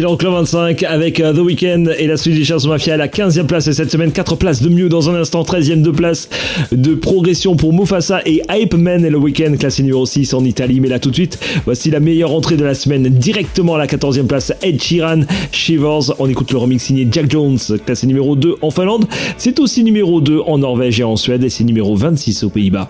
C'est 0.00 0.04
l'Euroclub 0.04 0.32
25 0.32 0.82
avec 0.84 1.20
euh, 1.20 1.34
The 1.34 1.40
Weeknd 1.40 1.84
et 1.98 2.06
la 2.06 2.16
suite 2.16 2.34
des 2.34 2.42
Chansons 2.42 2.70
Mafia 2.70 2.94
à 2.94 2.96
la 2.96 3.08
15e 3.08 3.44
place. 3.44 3.66
Et 3.66 3.74
cette 3.74 3.90
semaine 3.90 4.12
4 4.12 4.34
places 4.36 4.62
de 4.62 4.70
mieux 4.70 4.88
dans 4.88 5.10
un 5.10 5.14
instant. 5.14 5.42
13e 5.42 5.82
de 5.82 5.90
place 5.90 6.30
de 6.72 6.94
progression 6.94 7.54
pour 7.54 7.74
Mufasa 7.74 8.22
et 8.24 8.40
Hype 8.48 8.72
Man. 8.72 9.04
Et 9.04 9.10
le 9.10 9.18
Weeknd 9.18 9.58
classé 9.58 9.82
numéro 9.82 10.06
6 10.06 10.32
en 10.32 10.42
Italie. 10.46 10.80
Mais 10.80 10.88
là 10.88 11.00
tout 11.00 11.10
de 11.10 11.16
suite 11.16 11.38
voici 11.66 11.90
la 11.90 12.00
meilleure 12.00 12.32
entrée 12.32 12.56
de 12.56 12.64
la 12.64 12.72
semaine 12.72 13.10
directement 13.10 13.74
à 13.74 13.78
la 13.78 13.86
14e 13.86 14.26
place. 14.26 14.54
Ed 14.62 14.82
Sheeran 14.82 15.20
Shivers. 15.52 16.18
On 16.18 16.30
écoute 16.30 16.50
le 16.50 16.56
remix 16.56 16.82
signé 16.82 17.06
Jack 17.12 17.30
Jones 17.30 17.58
classé 17.84 18.06
numéro 18.06 18.36
2 18.36 18.54
en 18.62 18.70
Finlande. 18.70 19.04
C'est 19.36 19.60
aussi 19.60 19.84
numéro 19.84 20.22
2 20.22 20.40
en 20.46 20.56
Norvège 20.56 20.98
et 20.98 21.04
en 21.04 21.16
Suède. 21.16 21.44
Et 21.44 21.50
c'est 21.50 21.64
numéro 21.64 21.94
26 21.94 22.44
aux 22.44 22.48
Pays-Bas 22.48 22.88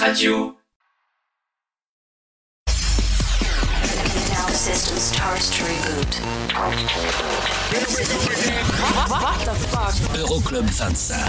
Radio. 0.00 0.54
Euroclub 10.14 10.70
25. 10.70 11.25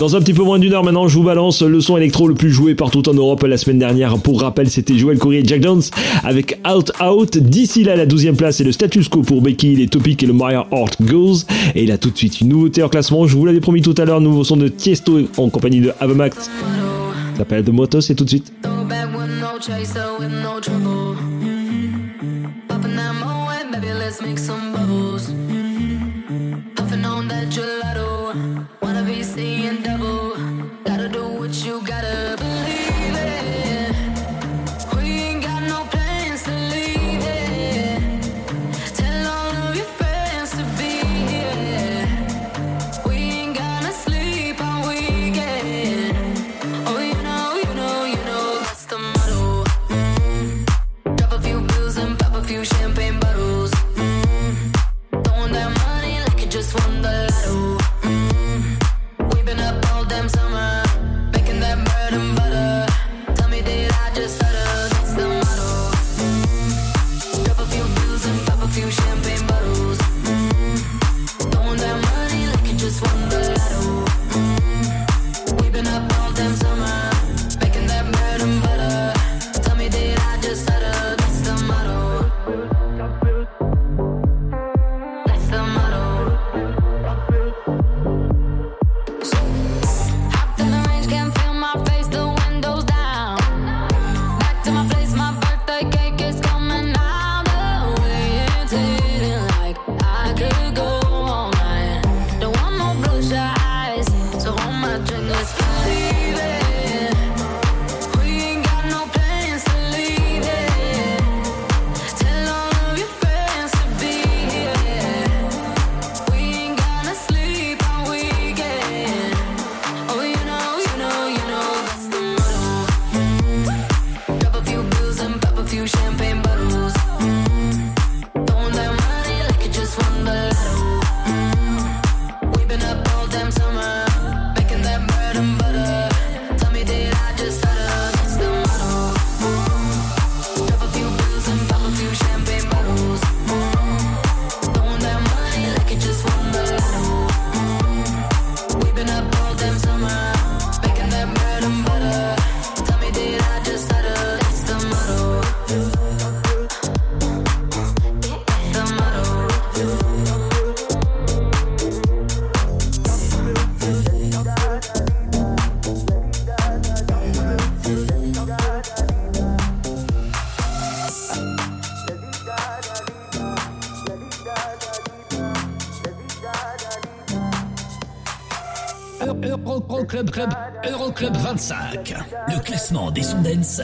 Dans 0.00 0.16
un 0.16 0.20
petit 0.20 0.32
peu 0.32 0.42
moins 0.42 0.58
d'une 0.58 0.72
heure 0.72 0.82
maintenant, 0.82 1.08
je 1.08 1.14
vous 1.14 1.24
balance 1.24 1.60
le 1.60 1.78
son 1.82 1.98
électro 1.98 2.26
le 2.26 2.32
plus 2.32 2.50
joué 2.50 2.74
partout 2.74 3.06
en 3.06 3.12
Europe 3.12 3.42
la 3.42 3.58
semaine 3.58 3.78
dernière. 3.78 4.16
Pour 4.16 4.40
rappel, 4.40 4.70
c'était 4.70 4.96
Joël 4.96 5.18
Corrier 5.18 5.40
et 5.40 5.44
Jack 5.44 5.62
Jones 5.62 5.82
avec 6.24 6.58
Out 6.66 6.90
Out. 7.02 7.36
D'ici 7.36 7.84
là, 7.84 7.96
la 7.96 8.06
12 8.06 8.30
place 8.34 8.60
et 8.60 8.64
le 8.64 8.72
status 8.72 9.10
quo 9.10 9.20
pour 9.20 9.42
Becky, 9.42 9.76
les 9.76 9.88
topics 9.88 10.22
et 10.22 10.26
le 10.26 10.32
Maria 10.32 10.66
Heart 10.72 11.02
Goes. 11.02 11.44
Et 11.74 11.84
là, 11.84 11.98
tout 11.98 12.08
de 12.08 12.16
suite, 12.16 12.40
une 12.40 12.48
nouveauté 12.48 12.82
en 12.82 12.88
classement. 12.88 13.26
Je 13.26 13.36
vous 13.36 13.44
l'avais 13.44 13.60
promis 13.60 13.82
tout 13.82 13.94
à 13.98 14.06
l'heure, 14.06 14.22
nouveau 14.22 14.42
son 14.42 14.56
de 14.56 14.68
Tiesto 14.68 15.20
en 15.36 15.50
compagnie 15.50 15.80
de 15.80 15.92
Avamax. 16.00 16.34
Ça 16.44 16.50
s'appelle 17.36 17.62
The 17.62 17.68
Motos 17.68 18.00
et 18.00 18.14
tout 18.14 18.24
de 18.24 18.30
suite. 18.30 18.50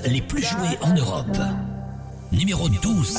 les 0.05 0.21
plus 0.21 0.43
jouées 0.43 0.79
en 0.83 0.95
Europe. 0.95 1.39
Numéro 2.33 2.69
12. 2.69 3.19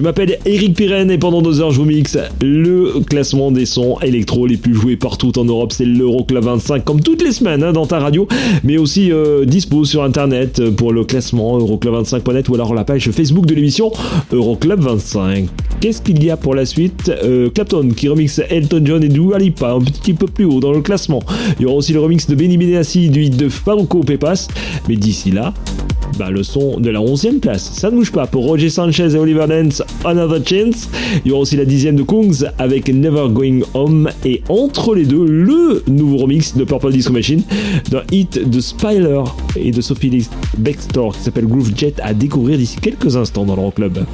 Je 0.00 0.02
m'appelle 0.02 0.38
Eric 0.46 0.78
Pirenne 0.78 1.10
et 1.10 1.18
pendant 1.18 1.42
deux 1.42 1.60
heures 1.60 1.72
je 1.72 1.76
vous 1.78 1.84
mixe 1.84 2.16
le 2.40 3.00
classement 3.00 3.50
des 3.52 3.66
sons 3.66 3.98
électro 4.00 4.46
les 4.46 4.56
plus 4.56 4.72
joués 4.72 4.96
partout 4.96 5.38
en 5.38 5.44
Europe. 5.44 5.74
C'est 5.74 5.84
l'Euroclub 5.84 6.42
25 6.42 6.86
comme 6.86 7.02
toutes 7.02 7.20
les 7.20 7.32
semaines 7.32 7.62
hein, 7.62 7.74
dans 7.74 7.84
ta 7.84 7.98
radio, 7.98 8.26
mais 8.64 8.78
aussi 8.78 9.12
euh, 9.12 9.44
dispo 9.44 9.84
sur 9.84 10.02
internet 10.02 10.70
pour 10.70 10.94
le 10.94 11.04
classement 11.04 11.58
euroclub25.net 11.58 12.48
ou 12.48 12.54
alors 12.54 12.72
la 12.72 12.84
page 12.84 13.10
Facebook 13.10 13.44
de 13.44 13.54
l'émission 13.54 13.92
Euroclub 14.32 14.80
25. 14.80 15.48
Qu'est-ce 15.82 16.00
qu'il 16.00 16.24
y 16.24 16.30
a 16.30 16.38
pour 16.38 16.54
la 16.54 16.64
suite? 16.64 17.12
Euh, 17.22 17.50
Clapton 17.50 17.90
qui 17.94 18.08
remixe 18.08 18.40
Elton 18.48 18.80
John 18.82 19.04
et 19.04 19.08
Dua 19.08 19.38
Lipa 19.38 19.72
un 19.72 19.80
petit 19.80 20.14
peu 20.14 20.28
plus 20.28 20.46
haut 20.46 20.60
dans 20.60 20.72
le 20.72 20.80
classement. 20.80 21.22
Il 21.58 21.64
y 21.64 21.66
aura 21.66 21.74
aussi 21.74 21.92
le 21.92 22.00
remix 22.00 22.26
de 22.26 22.34
Benny 22.34 22.56
Benassi 22.56 23.10
du 23.10 23.24
hit 23.24 23.36
de 23.36 23.50
Franco 23.50 24.00
Pepas. 24.00 24.48
Mais 24.88 24.96
d'ici 24.96 25.30
là, 25.30 25.52
bah, 26.20 26.30
le 26.30 26.42
son 26.42 26.78
de 26.78 26.90
la 26.90 27.00
11e 27.00 27.40
place. 27.40 27.70
Ça 27.72 27.90
ne 27.90 27.96
bouge 27.96 28.12
pas 28.12 28.26
pour 28.26 28.44
Roger 28.44 28.68
Sanchez 28.68 29.14
et 29.14 29.16
Oliver 29.16 29.46
Dance, 29.48 29.82
Another 30.04 30.46
Chance. 30.46 30.90
Il 31.24 31.30
y 31.30 31.32
aura 31.32 31.40
aussi 31.40 31.56
la 31.56 31.64
10e 31.64 31.94
de 31.94 32.02
Kungs 32.02 32.46
avec 32.58 32.88
Never 32.88 33.28
Going 33.30 33.60
Home. 33.72 34.10
Et 34.26 34.42
entre 34.50 34.94
les 34.94 35.06
deux, 35.06 35.24
le 35.24 35.82
nouveau 35.88 36.18
remix 36.18 36.54
de 36.54 36.64
Purple 36.64 36.92
Disco 36.92 37.14
Machine 37.14 37.42
d'un 37.90 38.02
hit 38.12 38.50
de 38.50 38.60
Spyler 38.60 39.22
et 39.56 39.70
de 39.70 39.80
Sophie 39.80 40.28
Bextor 40.58 41.16
qui 41.16 41.22
s'appelle 41.22 41.46
Groove 41.46 41.72
Jet 41.74 41.94
à 42.02 42.12
découvrir 42.12 42.58
d'ici 42.58 42.76
quelques 42.76 43.16
instants 43.16 43.46
dans 43.46 43.56
le 43.56 43.70
club. 43.70 44.04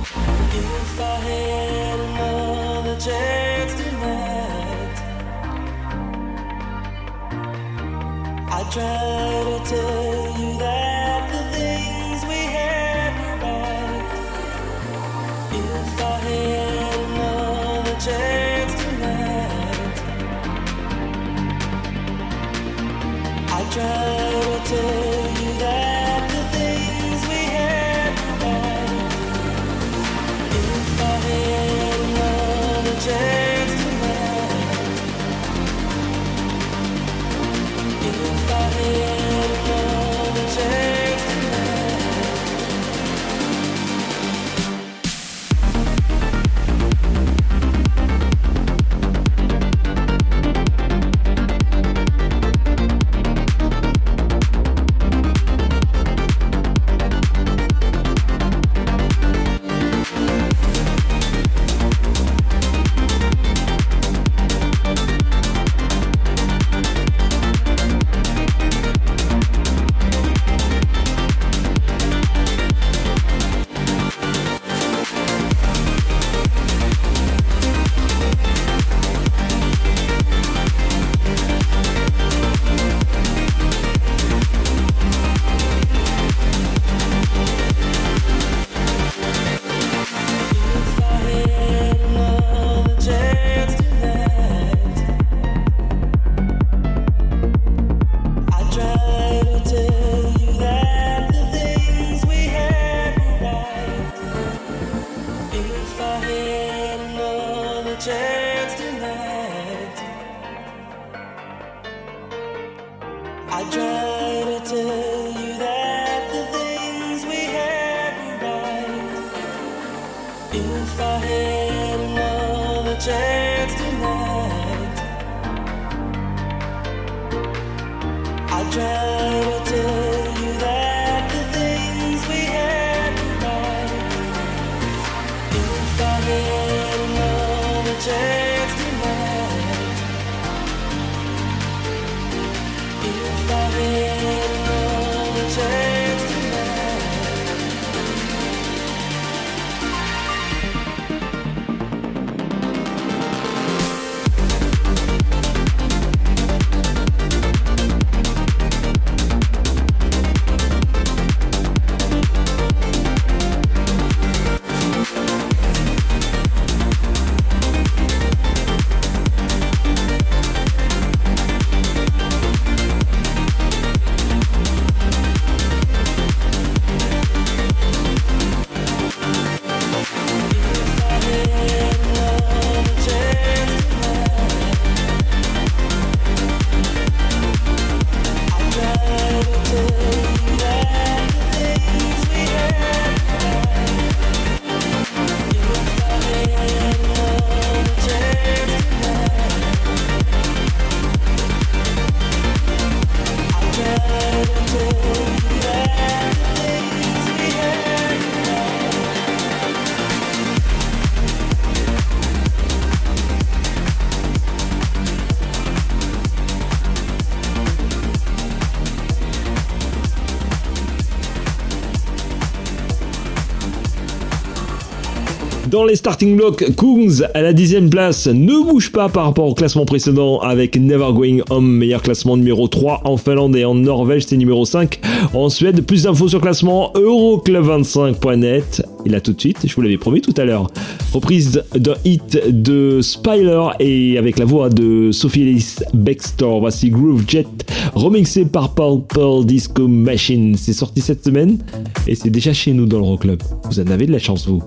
Dans 225.77 225.85
les 225.85 225.97
starting 225.97 226.37
blocks, 226.37 226.65
Kungs 226.75 227.27
à 227.35 227.43
la 227.43 227.53
dixième 227.53 227.91
place 227.91 228.29
ne 228.29 228.65
bouge 228.65 228.91
pas 228.91 229.11
par 229.11 229.27
rapport 229.27 229.47
au 229.47 229.53
classement 229.53 229.85
précédent 229.85 230.39
avec 230.39 230.75
Never 230.81 231.13
Going 231.13 231.41
Home, 231.51 231.71
meilleur 231.71 232.01
classement 232.01 232.39
numéro 232.39 232.67
3 232.67 233.03
en 233.05 233.19
Finlande 233.19 233.55
et 233.57 233.67
en 233.67 233.75
Norvège, 233.75 234.25
c'est 234.27 234.39
numéro 234.39 234.65
5 234.65 234.99
en 235.35 235.51
Suède. 235.51 235.85
Plus 235.85 236.05
d'infos 236.05 236.29
sur 236.29 236.41
classement 236.41 236.95
euroclub25.net. 236.95 238.87
Et 239.05 239.11
là 239.11 239.21
tout 239.21 239.35
de 239.35 239.41
suite, 239.41 239.59
je 239.67 239.75
vous 239.75 239.83
l'avais 239.83 239.99
promis 239.99 240.23
tout 240.23 240.33
à 240.39 240.47
l'heure, 240.47 240.69
reprise 241.13 241.63
d'un 241.75 241.97
hit 242.07 242.41
de 242.49 243.03
Spyler 243.03 243.69
et 243.79 244.17
avec 244.17 244.39
la 244.39 244.47
voix 244.47 244.71
de 244.71 245.11
Sophie 245.13 245.43
Ellis 245.43 245.77
Bextor. 245.93 246.59
Voici 246.59 246.89
Groove 246.89 247.25
Jet, 247.29 247.47
remixé 247.95 248.47
par 248.47 248.75
Purple 248.75 249.45
Disco 249.45 249.87
Machine. 249.87 250.57
C'est 250.57 250.73
sorti 250.73 251.03
cette 251.03 251.23
semaine 251.23 251.59
et 252.07 252.15
c'est 252.15 252.31
déjà 252.31 252.55
chez 252.55 252.73
nous 252.73 252.87
dans 252.87 252.97
le 252.97 253.05
Rock 253.05 253.21
Club. 253.21 253.43
Vous 253.65 253.79
en 253.79 253.89
avez 253.89 254.07
de 254.07 254.13
la 254.13 254.19
chance, 254.19 254.49
vous. 254.49 254.63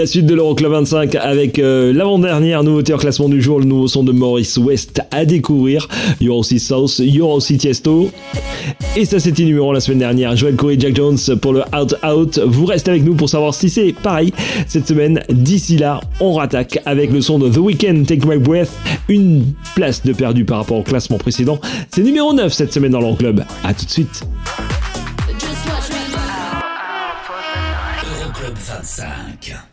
La 0.00 0.06
suite 0.06 0.24
de 0.24 0.34
l'Euroclub 0.34 0.72
25 0.72 1.14
avec 1.16 1.58
euh, 1.58 1.92
l'avant-dernière 1.92 2.64
nouveauté 2.64 2.94
en 2.94 2.96
classement 2.96 3.28
du 3.28 3.42
jour, 3.42 3.58
le 3.58 3.66
nouveau 3.66 3.86
son 3.86 4.02
de 4.02 4.12
Maurice 4.12 4.56
West 4.56 5.02
à 5.10 5.26
découvrir. 5.26 5.88
Il 6.22 6.26
y 6.26 6.30
aura 6.30 6.38
aussi 6.38 6.58
South, 6.58 7.00
il 7.00 7.14
y 7.14 7.20
aura 7.20 7.34
aussi 7.34 7.58
Tiesto. 7.58 8.10
Et 8.96 9.04
ça 9.04 9.20
c'était 9.20 9.42
numéro 9.42 9.70
un 9.70 9.74
la 9.74 9.80
semaine 9.80 9.98
dernière. 9.98 10.34
Joel 10.36 10.56
Corey 10.56 10.76
Jack 10.78 10.96
Jones 10.96 11.18
pour 11.42 11.52
le 11.52 11.60
Out 11.78 11.96
Out. 12.02 12.38
Vous 12.38 12.64
restez 12.64 12.92
avec 12.92 13.04
nous 13.04 13.14
pour 13.14 13.28
savoir 13.28 13.52
si 13.52 13.68
c'est 13.68 13.92
pareil 13.92 14.32
cette 14.66 14.88
semaine. 14.88 15.22
D'ici 15.28 15.76
là, 15.76 16.00
on 16.18 16.32
rattaque 16.32 16.80
avec 16.86 17.12
le 17.12 17.20
son 17.20 17.38
de 17.38 17.50
The 17.50 17.58
Weeknd, 17.58 18.04
Take 18.06 18.26
My 18.26 18.38
Breath. 18.38 18.70
Une 19.10 19.52
place 19.74 20.02
de 20.02 20.14
perdu 20.14 20.46
par 20.46 20.60
rapport 20.60 20.78
au 20.78 20.82
classement 20.82 21.18
précédent. 21.18 21.60
C'est 21.90 22.02
numéro 22.02 22.32
9 22.32 22.50
cette 22.50 22.72
semaine 22.72 22.92
dans 22.92 23.00
l'Euroclub. 23.00 23.42
A 23.64 23.74
tout 23.74 23.84
de 23.84 23.90
suite. 23.90 24.26
Euroclub 28.22 28.56
25. 28.56 29.69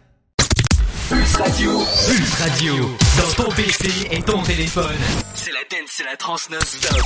Pulse 1.09 1.37
Radio. 1.37 1.71
Pulse 2.05 2.33
Radio. 2.33 2.97
Dans 3.17 3.43
ton 3.43 3.49
PC 3.51 3.89
et 4.11 4.21
ton 4.21 4.43
téléphone. 4.43 4.97
C'est 5.33 5.51
la 5.51 5.61
dance, 5.71 5.89
c'est 5.95 6.03
la 6.03 6.17
trans 6.17 6.35
non-stop. 6.51 6.97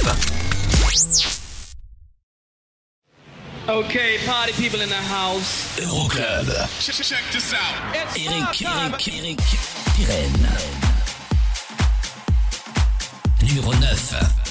Okay, 3.70 4.18
party 4.26 4.54
people 4.54 4.82
in 4.82 4.88
the 4.88 4.96
house. 5.08 5.80
Euroclub. 5.80 6.48
Check, 6.80 6.96
check 6.96 7.24
this 7.32 7.54
out. 7.54 7.60
It's 7.94 8.18
Eric. 8.18 8.62
Eric, 8.64 9.08
Eric, 9.08 9.40
Pirenne. 9.96 10.50
Numéro 13.44 13.76
9. 13.76 14.51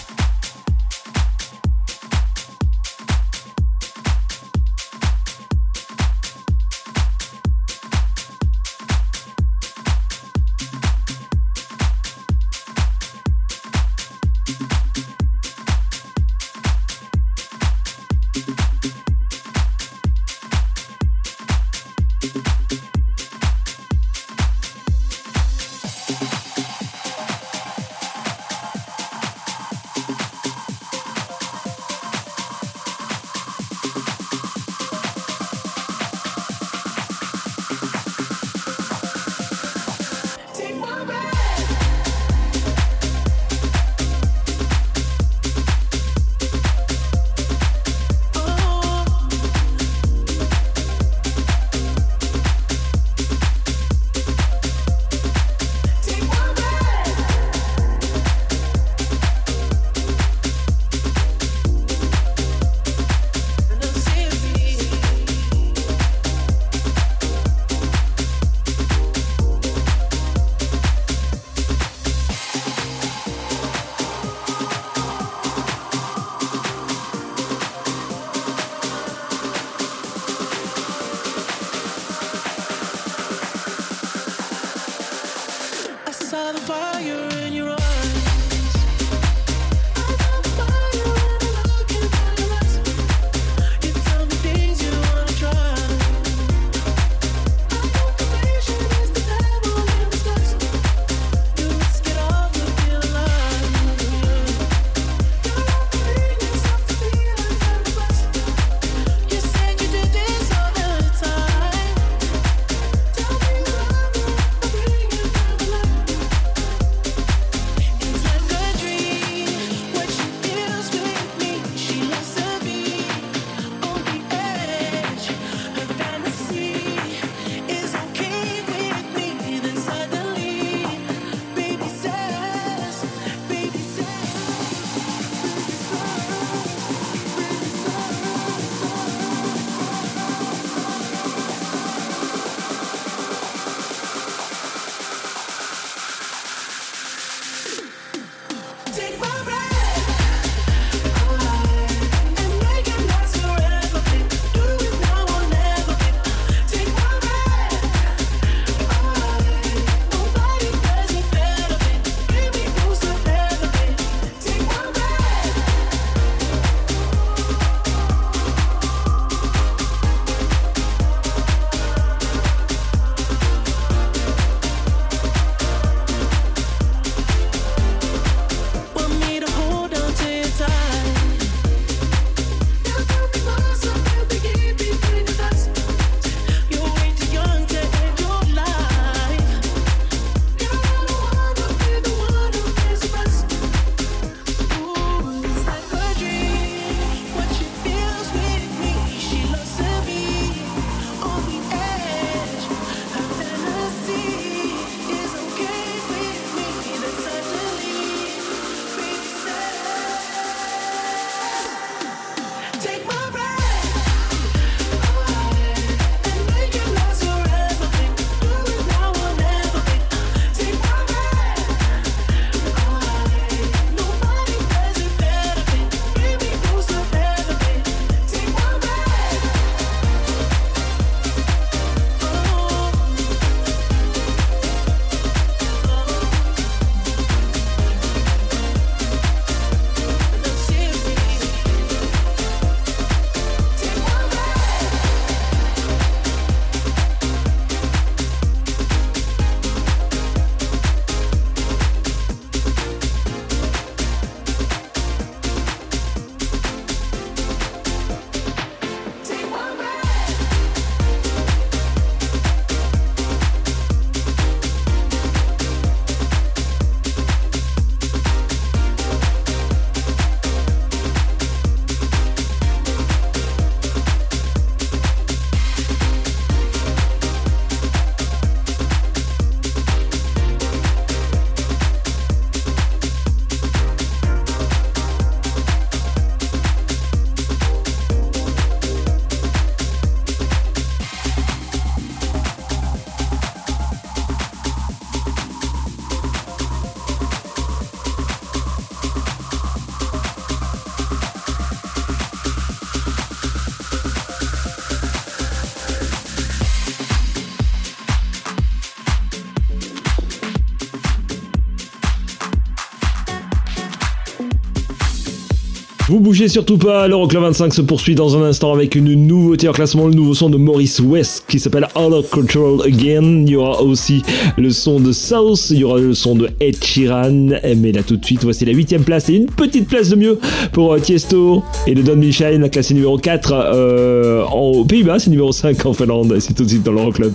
Vous 316.10 316.18
bougez 316.18 316.48
surtout 316.48 316.76
pas, 316.76 317.06
l'Euroclub 317.06 317.40
25 317.40 317.72
se 317.72 317.82
poursuit 317.82 318.16
dans 318.16 318.36
un 318.36 318.42
instant 318.42 318.72
avec 318.72 318.96
une 318.96 319.14
nouveauté 319.14 319.68
en 319.68 319.72
classement, 319.72 320.08
le 320.08 320.14
nouveau 320.14 320.34
son 320.34 320.50
de 320.50 320.56
Maurice 320.56 320.98
West 320.98 321.44
qui 321.46 321.60
s'appelle 321.60 321.86
Out 321.94 322.12
of 322.12 322.30
Control 322.30 322.82
Again. 322.84 323.44
Il 323.46 323.50
y 323.50 323.54
aura 323.54 323.80
aussi 323.80 324.22
le 324.58 324.70
son 324.70 324.98
de 324.98 325.12
South, 325.12 325.70
il 325.70 325.76
y 325.78 325.84
aura 325.84 326.00
le 326.00 326.12
son 326.14 326.34
de 326.34 326.48
Ed 326.58 326.82
Sheeran. 326.84 327.50
Mais 327.76 327.92
là 327.92 328.02
tout 328.02 328.16
de 328.16 328.24
suite, 328.24 328.42
voici 328.42 328.64
la 328.64 328.72
8 328.72 328.98
place 329.04 329.28
et 329.28 329.34
une 329.34 329.46
petite 329.46 329.86
place 329.86 330.08
de 330.08 330.16
mieux 330.16 330.40
pour 330.72 330.92
euh, 330.94 330.98
Tiesto 330.98 331.62
et 331.86 331.94
le 331.94 332.02
Don 332.02 332.16
Michael, 332.16 332.68
classé 332.70 332.92
numéro 332.94 333.16
4 333.16 333.52
euh, 333.54 334.42
en- 334.50 334.82
Pays-Bas, 334.84 335.20
c'est 335.20 335.30
numéro 335.30 335.52
5 335.52 335.86
en 335.86 335.92
Finlande. 335.92 336.36
C'est 336.40 336.54
tout 336.54 336.64
de 336.64 336.68
suite 336.70 336.82
dans 336.82 336.92
l'Euroclub. 336.92 337.34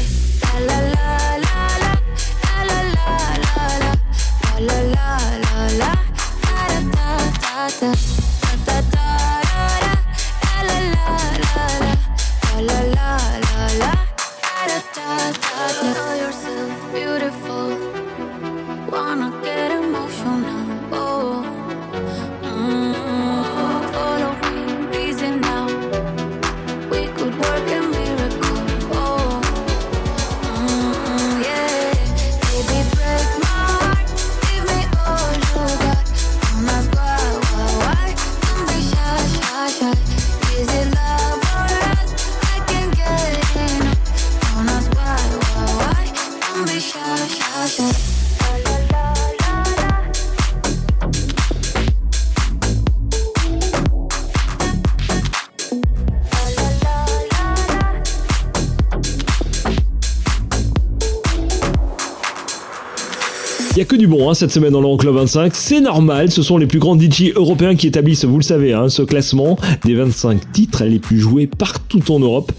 Bon 64.15 64.29
hein, 64.29 64.33
cette 64.33 64.51
semaine 64.51 64.71
dans 64.71 64.81
l'Euroclub 64.81 65.13
25. 65.15 65.53
C'est 65.55 65.81
normal, 65.81 66.31
ce 66.31 66.41
sont 66.41 66.57
les 66.57 66.67
plus 66.67 66.79
grands 66.79 66.97
DJ 66.97 67.31
européens 67.35 67.75
qui 67.75 67.87
établissent, 67.87 68.25
vous 68.25 68.37
le 68.37 68.43
savez, 68.43 68.73
hein, 68.73 68.89
ce 68.89 69.01
classement 69.01 69.57
des 69.83 69.95
25 69.95 70.51
titres 70.51 70.83
les 70.85 70.99
plus 70.99 71.19
joués 71.19 71.47
partout 71.47 72.01
en 72.11 72.19
Europe. 72.19 72.51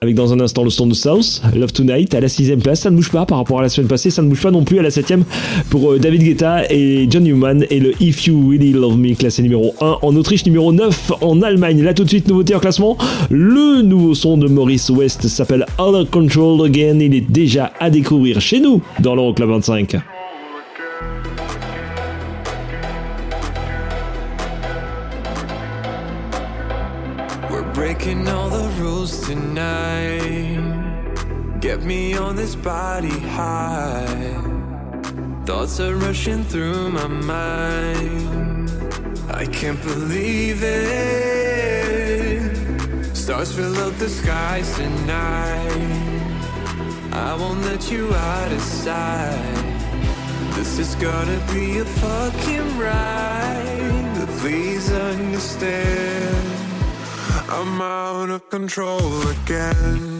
Avec 0.00 0.14
dans 0.14 0.32
un 0.32 0.38
instant 0.38 0.62
le 0.62 0.70
son 0.70 0.86
de 0.86 0.94
South, 0.94 1.42
Love 1.56 1.72
Tonight 1.72 2.14
à 2.14 2.20
la 2.20 2.28
sixième 2.28 2.60
place, 2.60 2.82
ça 2.82 2.90
ne 2.90 2.94
bouge 2.94 3.10
pas 3.10 3.26
par 3.26 3.38
rapport 3.38 3.58
à 3.58 3.62
la 3.62 3.68
semaine 3.68 3.88
passée, 3.88 4.10
ça 4.10 4.22
ne 4.22 4.28
bouge 4.28 4.42
pas 4.42 4.52
non 4.52 4.62
plus 4.62 4.78
à 4.78 4.82
la 4.82 4.92
septième 4.92 5.24
pour 5.70 5.90
euh, 5.90 5.98
David 5.98 6.22
Guetta 6.22 6.70
et 6.70 7.08
John 7.10 7.24
Newman 7.24 7.64
et 7.68 7.80
le 7.80 8.00
If 8.00 8.26
You 8.26 8.48
Really 8.48 8.72
Love 8.72 8.96
Me 8.96 9.16
classé 9.16 9.42
numéro 9.42 9.74
1 9.80 9.98
en 10.02 10.14
Autriche, 10.14 10.46
numéro 10.46 10.72
9 10.72 11.14
en 11.20 11.42
Allemagne. 11.42 11.82
Là 11.82 11.94
tout 11.94 12.04
de 12.04 12.08
suite, 12.08 12.28
nouveauté 12.28 12.54
en 12.54 12.60
classement, 12.60 12.96
le 13.28 13.82
nouveau 13.82 14.14
son 14.14 14.38
de 14.38 14.46
Maurice 14.46 14.88
West 14.90 15.26
s'appelle 15.26 15.66
Out 15.80 16.10
Control 16.12 16.64
Again, 16.64 17.00
il 17.00 17.14
est 17.16 17.28
déjà 17.28 17.72
à 17.80 17.90
découvrir 17.90 18.40
chez 18.40 18.60
nous 18.60 18.80
dans 19.00 19.16
l'Euroclub 19.16 19.48
25. 19.48 19.96
Breaking 27.78 28.26
all 28.26 28.50
the 28.50 28.68
rules 28.82 29.24
tonight. 29.24 30.58
Get 31.60 31.80
me 31.82 32.14
on 32.14 32.34
this 32.34 32.56
body 32.56 33.20
high. 33.38 34.34
Thoughts 35.46 35.78
are 35.78 35.94
rushing 35.94 36.42
through 36.42 36.90
my 36.90 37.06
mind. 37.06 38.68
I 39.30 39.46
can't 39.46 39.80
believe 39.84 40.64
it. 40.64 40.86
Stars 43.16 43.52
fill 43.54 43.76
up 43.86 43.94
the 43.98 44.08
skies 44.08 44.68
tonight. 44.76 46.18
I 47.12 47.36
won't 47.40 47.62
let 47.70 47.92
you 47.92 48.12
out 48.12 48.50
of 48.50 48.60
sight. 48.60 49.66
This 50.56 50.80
is 50.80 50.96
gonna 50.96 51.40
be 51.54 51.78
a 51.78 51.84
fucking 51.84 52.76
ride. 52.76 54.16
But 54.16 54.28
please 54.40 54.90
understand. 54.90 56.57
I'm 57.50 57.80
out 57.80 58.28
of 58.28 58.50
control 58.50 59.26
again, 59.28 60.17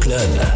c'est 0.00 0.51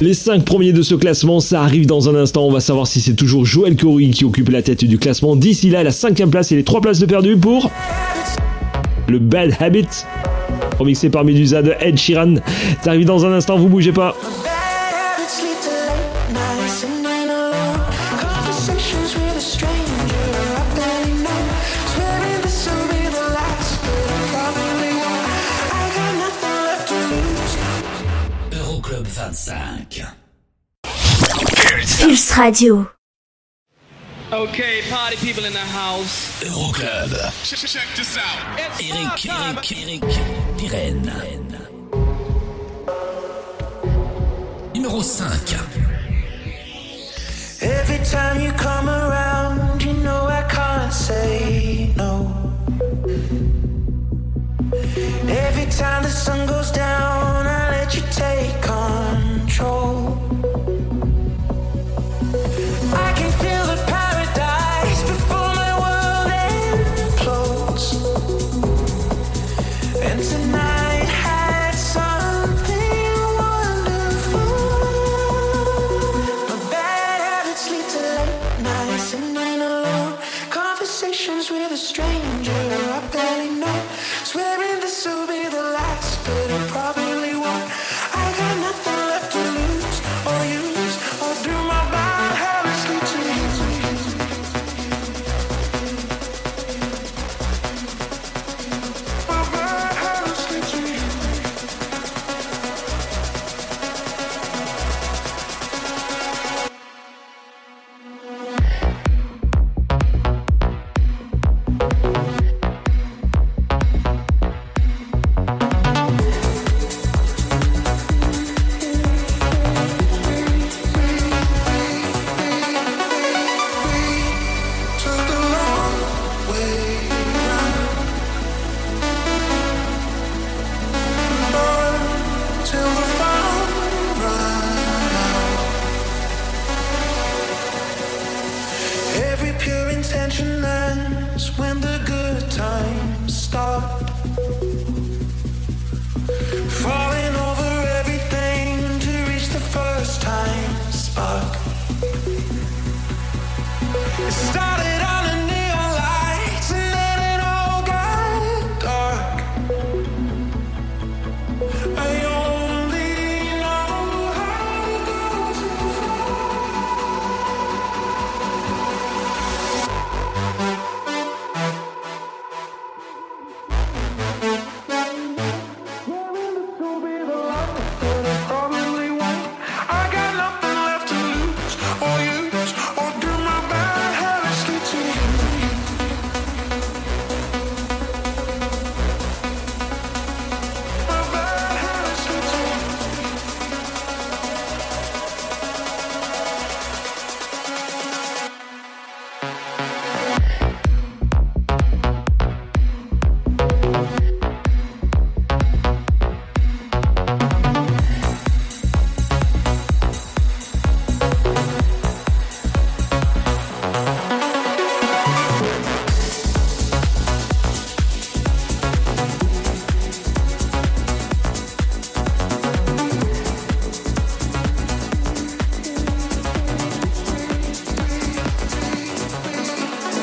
Les 0.00 0.14
5 0.14 0.44
premiers 0.44 0.72
de 0.72 0.82
ce 0.82 0.94
classement, 0.94 1.40
ça 1.40 1.60
arrive 1.60 1.86
dans 1.86 2.08
un 2.08 2.14
instant. 2.14 2.46
On 2.46 2.52
va 2.52 2.60
savoir 2.60 2.86
si 2.86 3.00
c'est 3.00 3.14
toujours 3.14 3.44
Joël 3.44 3.74
Corey 3.74 4.10
qui 4.10 4.24
occupe 4.24 4.48
la 4.48 4.62
tête 4.62 4.84
du 4.84 4.96
classement. 4.96 5.34
D'ici 5.34 5.70
là, 5.70 5.82
la 5.82 5.90
cinquième 5.90 6.30
place 6.30 6.52
et 6.52 6.56
les 6.56 6.62
3 6.62 6.80
places 6.80 7.00
de 7.00 7.06
perdu 7.06 7.36
pour 7.36 7.68
le 9.08 9.18
Bad 9.18 9.56
Habit, 9.58 9.88
remixé 10.78 11.10
par 11.10 11.24
Medusa 11.24 11.62
de 11.62 11.74
Ed 11.80 11.98
Sheeran. 11.98 12.36
Ça 12.84 12.90
arrive 12.90 13.06
dans 13.06 13.26
un 13.26 13.32
instant, 13.32 13.58
vous 13.58 13.68
bougez 13.68 13.90
pas. 13.90 14.14
Radio. 32.48 32.90
Okay, 34.32 34.80
party 34.88 35.16
people 35.16 35.44
in 35.44 35.52
the 35.52 35.58
house. 35.58 36.42
Euroclub. 36.42 37.12
Check 37.44 37.88
this 37.94 38.16
out. 38.16 38.58
Eric, 38.58 39.26
Eric, 39.28 39.72
Eric, 39.72 40.02
Pirenne. 40.56 41.58
Numéro 44.72 45.02
5. 45.02 45.60
Every 47.60 47.98
time 48.06 48.40
you 48.40 48.50
come 48.52 48.88
around, 48.88 49.84
you 49.84 49.92
know 50.02 50.26
I 50.26 50.42
can't 50.48 50.90
say 50.90 51.92
no. 51.96 52.32
Every 55.28 55.66
time 55.66 56.02
the 56.02 56.08
sun 56.08 56.46
goes 56.46 56.70
down, 56.70 57.46
I 57.46 57.68
let 57.72 57.94
you 57.94 58.02
take 58.10 58.62
control. 58.62 60.27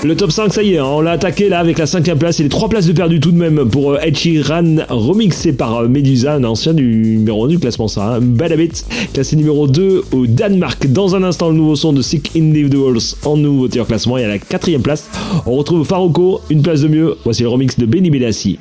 Le 0.05 0.15
top 0.15 0.31
5, 0.31 0.53
ça 0.53 0.61
y 0.61 0.75
est, 0.75 0.77
hein, 0.77 0.85
on 0.85 1.01
l'a 1.01 1.13
attaqué 1.13 1.49
là 1.49 1.57
avec 1.57 1.79
la 1.79 1.87
cinquième 1.87 2.19
place 2.19 2.39
et 2.39 2.43
les 2.43 2.49
trois 2.49 2.69
places 2.69 2.85
de 2.85 2.93
perdu 2.93 3.19
tout 3.19 3.31
de 3.31 3.37
même 3.37 3.67
pour 3.67 3.93
euh, 3.93 3.97
Ed 4.03 4.15
Sheeran, 4.15 4.75
remixé 4.87 5.51
par 5.51 5.77
euh, 5.77 5.87
Medusa, 5.87 6.35
un 6.35 6.43
ancien 6.43 6.75
du 6.75 6.83
numéro 6.83 7.45
1 7.45 7.47
du 7.47 7.57
classement 7.57 7.87
ça. 7.87 8.17
Hein. 8.17 8.19
Bad 8.21 8.51
Habits, 8.51 8.83
classé 9.15 9.35
numéro 9.35 9.67
2 9.67 10.03
au 10.11 10.27
Danemark. 10.27 10.85
Dans 10.91 11.15
un 11.15 11.23
instant, 11.23 11.49
le 11.49 11.55
nouveau 11.55 11.75
son 11.75 11.91
de 11.91 12.03
Sick 12.03 12.33
Individuals 12.35 12.99
en 13.23 13.35
nouveauté 13.35 13.79
en 13.81 13.85
classement 13.85 14.19
et 14.19 14.25
à 14.25 14.27
la 14.27 14.37
quatrième 14.37 14.83
place, 14.83 15.09
on 15.47 15.55
retrouve 15.55 15.83
Farouko, 15.87 16.41
une 16.51 16.61
place 16.61 16.81
de 16.81 16.87
mieux. 16.87 17.15
Voici 17.23 17.41
le 17.41 17.49
remix 17.49 17.75
de 17.79 17.87
Benny 17.87 18.11
Benassi. 18.11 18.59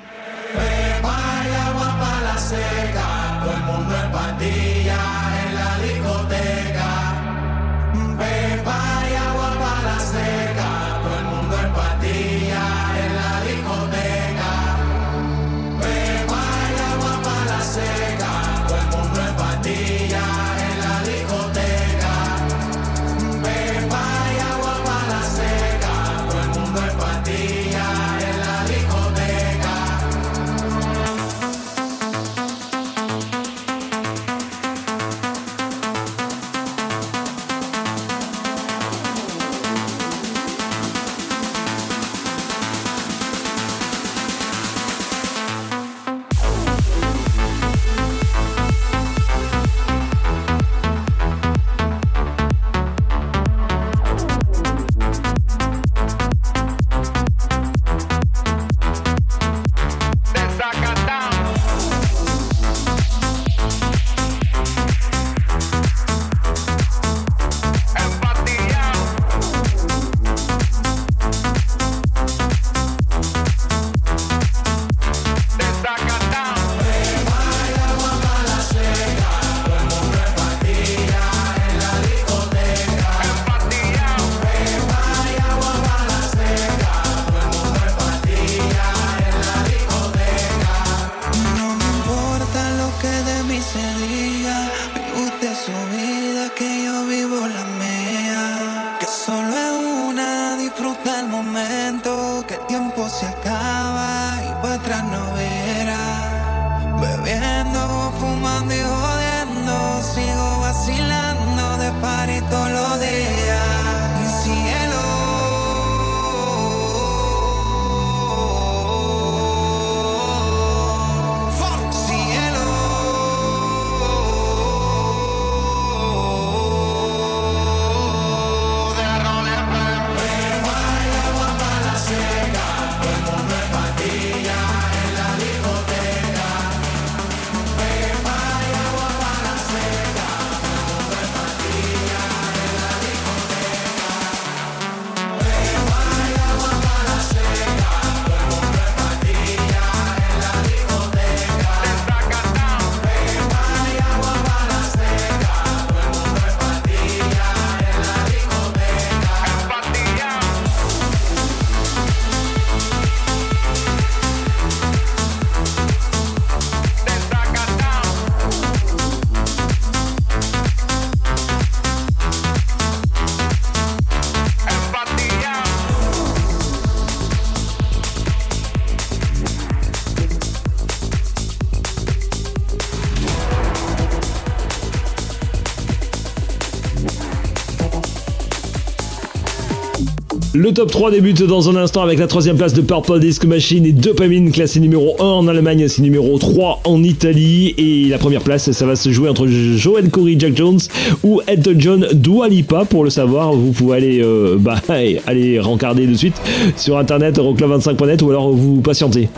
Le 190.56 190.72
top 190.72 190.92
3 190.92 191.10
débute 191.10 191.42
dans 191.42 191.68
un 191.68 191.74
instant 191.74 192.02
avec 192.02 192.20
la 192.20 192.28
troisième 192.28 192.56
place 192.56 192.74
de 192.74 192.80
Purple 192.80 193.18
Disc 193.18 193.44
Machine 193.44 193.84
et 193.86 193.90
Dopamine 193.90 194.52
classé 194.52 194.78
numéro 194.78 195.16
1 195.18 195.24
en 195.24 195.48
Allemagne, 195.48 195.88
c'est 195.88 196.00
numéro 196.00 196.38
3 196.38 196.82
en 196.84 197.02
Italie. 197.02 197.74
Et 197.76 198.08
la 198.08 198.18
première 198.18 198.42
place 198.42 198.70
ça 198.70 198.86
va 198.86 198.94
se 198.94 199.10
jouer 199.10 199.28
entre 199.28 199.48
Joel 199.48 200.10
Corey, 200.10 200.36
Jack 200.38 200.56
Jones 200.56 200.78
ou 201.24 201.40
Ed 201.48 201.68
John 201.76 202.06
Dua 202.12 202.48
Lipa. 202.48 202.84
Pour 202.84 203.02
le 203.02 203.10
savoir 203.10 203.52
vous 203.52 203.72
pouvez 203.72 203.96
aller 203.96 204.20
euh, 204.22 204.56
bah, 204.56 204.80
aller 205.26 205.58
rencarder 205.58 206.06
de 206.06 206.14
suite 206.14 206.40
sur 206.76 206.98
internet 206.98 207.36
euroclub25.net 207.36 208.22
ou 208.22 208.30
alors 208.30 208.52
vous 208.52 208.80
patientez. 208.80 209.28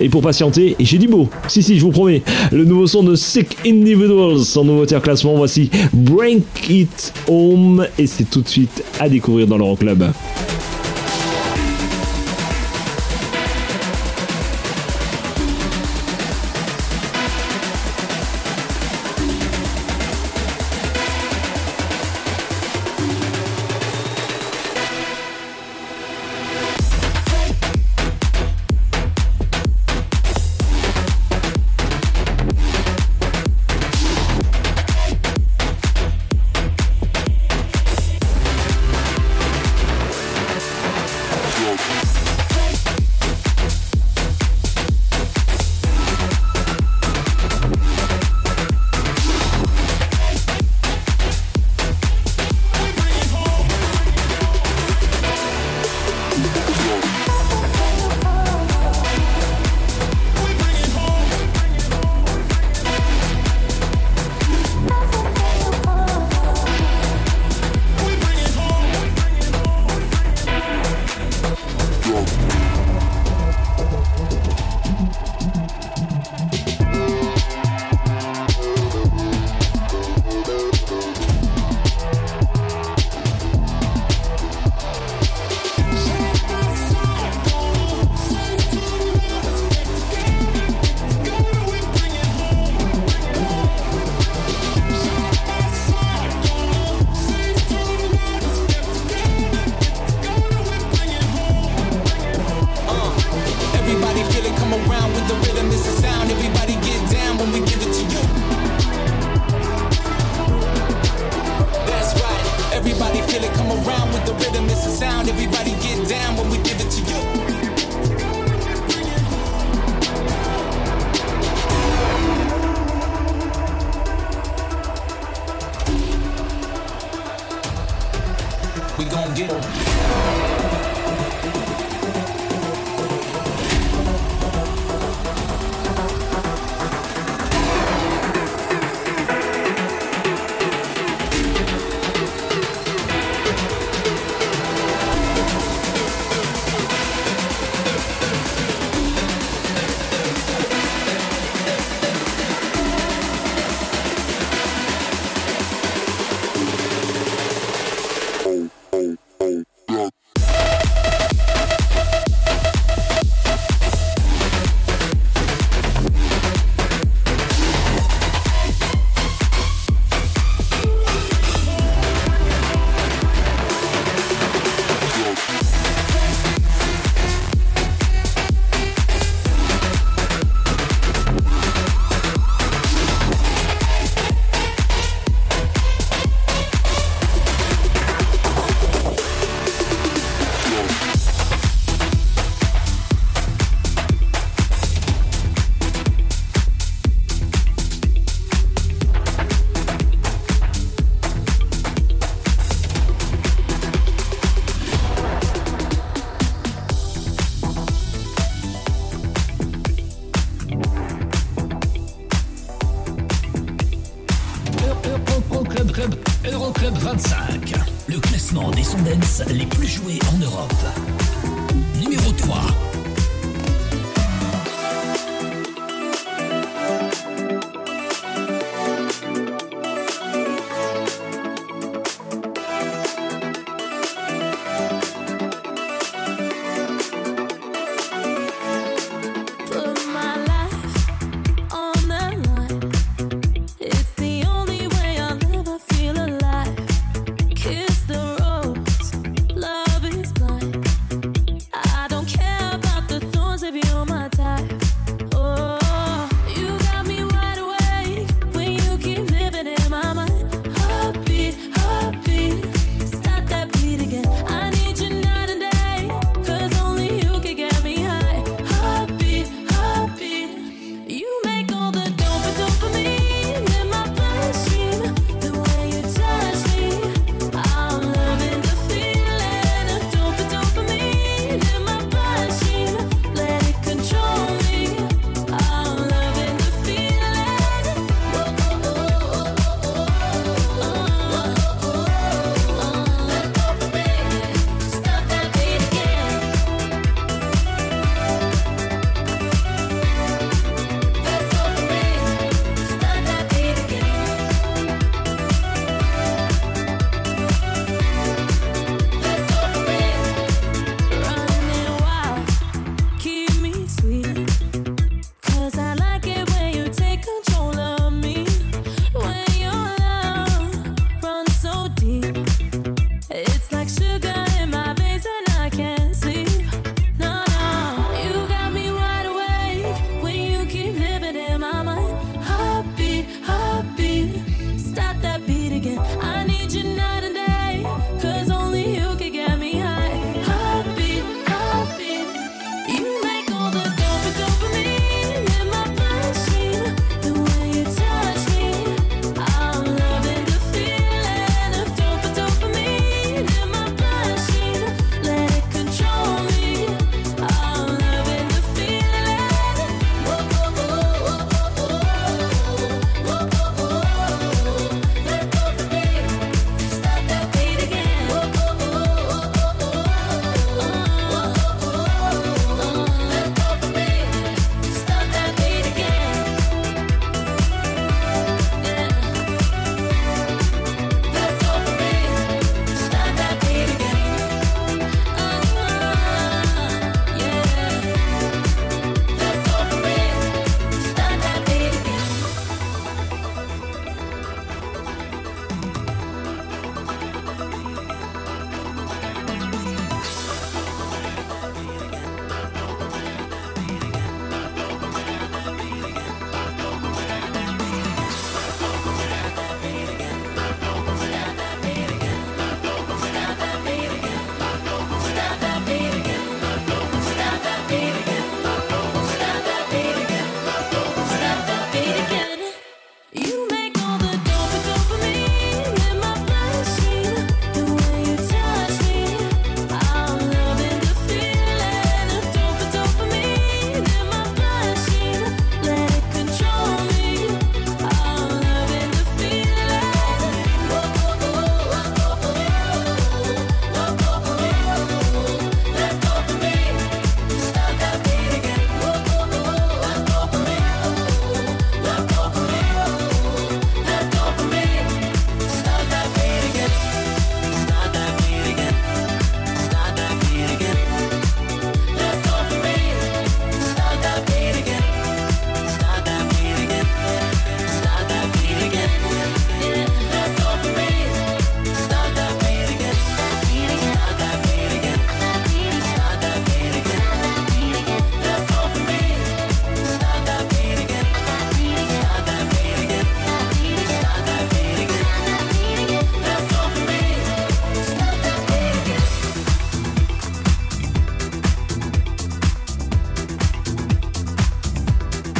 Et 0.00 0.08
pour 0.08 0.22
patienter 0.22 0.74
j'ai 0.80 0.96
dit 0.96 1.06
beau. 1.06 1.28
Si 1.48 1.62
si 1.62 1.78
je 1.78 1.82
vous 1.82 1.90
promets. 1.90 2.22
Le 2.50 2.64
nouveau 2.64 2.86
son 2.86 3.02
de 3.02 3.14
Sick 3.14 3.58
Individuals 3.66 4.40
en 4.56 4.64
nouveauté 4.64 4.96
en 4.96 5.00
classement. 5.00 5.34
Voici 5.34 5.68
Break 5.92 6.44
It 6.70 7.12
Home. 7.28 7.86
Et 7.98 8.06
c'est 8.06 8.30
tout 8.30 8.40
de 8.40 8.48
suite 8.48 8.82
à 8.98 9.10
découvrir 9.10 9.46
dans 9.46 9.58
l'Euroclub. 9.58 10.04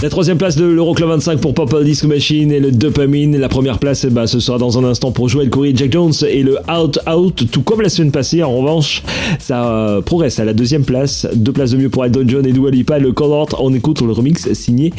La 0.03 0.11
troisième 0.11 0.37
place 0.37 0.57
de 0.57 0.65
l'Euroclub 0.65 1.09
25 1.11 1.41
pour 1.41 1.55
Purple 1.55 1.85
Disco 1.85 2.09
Machine 2.09 2.51
et 2.51 2.59
le 2.59 2.73
Dopamine. 2.73 3.37
La 3.39 3.49
première 3.49 3.79
place, 3.79 4.05
bah, 4.07 4.27
ce 4.27 4.41
sera 4.41 4.59
dans 4.59 4.77
un 4.77 4.83
instant 4.83 5.13
pour 5.13 5.29
Joël 5.29 5.49
Courrier, 5.49 5.75
Jack 5.77 5.93
Jones 5.93 6.13
et 6.29 6.43
le 6.43 6.59
Out 6.69 6.99
Out. 7.09 7.49
Tout 7.53 7.63
comme 7.63 7.83
la 7.83 7.89
semaine 7.89 8.11
passée, 8.11 8.43
en 8.43 8.53
revanche, 8.53 9.05
ça 9.39 9.73
euh, 9.73 10.01
progresse 10.01 10.41
à 10.41 10.45
la 10.45 10.55
deuxième 10.55 10.85
place. 10.85 11.29
Deux 11.37 11.53
places 11.53 11.71
de 11.71 11.77
mieux 11.77 11.89
pour 11.89 12.05
Elton 12.05 12.25
John 12.27 12.45
et 12.45 12.53
Dua 12.53 12.73
Lipa. 12.73 12.99
Le 12.99 13.13
Color, 13.13 13.47
on 13.61 13.73
écoute 13.73 14.01
le 14.01 14.11
remix 14.11 14.53
signé 14.55 14.93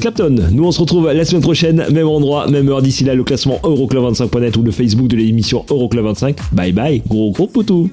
Clapton. 0.00 0.36
Nous, 0.52 0.64
on 0.64 0.70
se 0.70 0.80
retrouve 0.80 1.10
la 1.12 1.24
semaine 1.24 1.42
prochaine, 1.42 1.84
même 1.90 2.06
endroit, 2.06 2.46
même 2.46 2.68
heure. 2.68 2.82
D'ici 2.82 3.02
là, 3.02 3.16
le 3.16 3.24
classement 3.24 3.58
Euroclub25.net 3.64 4.56
ou 4.56 4.62
le 4.62 4.70
Facebook 4.70 5.08
de 5.08 5.16
l'émission 5.16 5.64
Euroclub25. 5.68 6.36
Bye 6.52 6.70
bye, 6.70 7.02
gros 7.04 7.32
gros 7.32 7.48
poutou. 7.48 7.90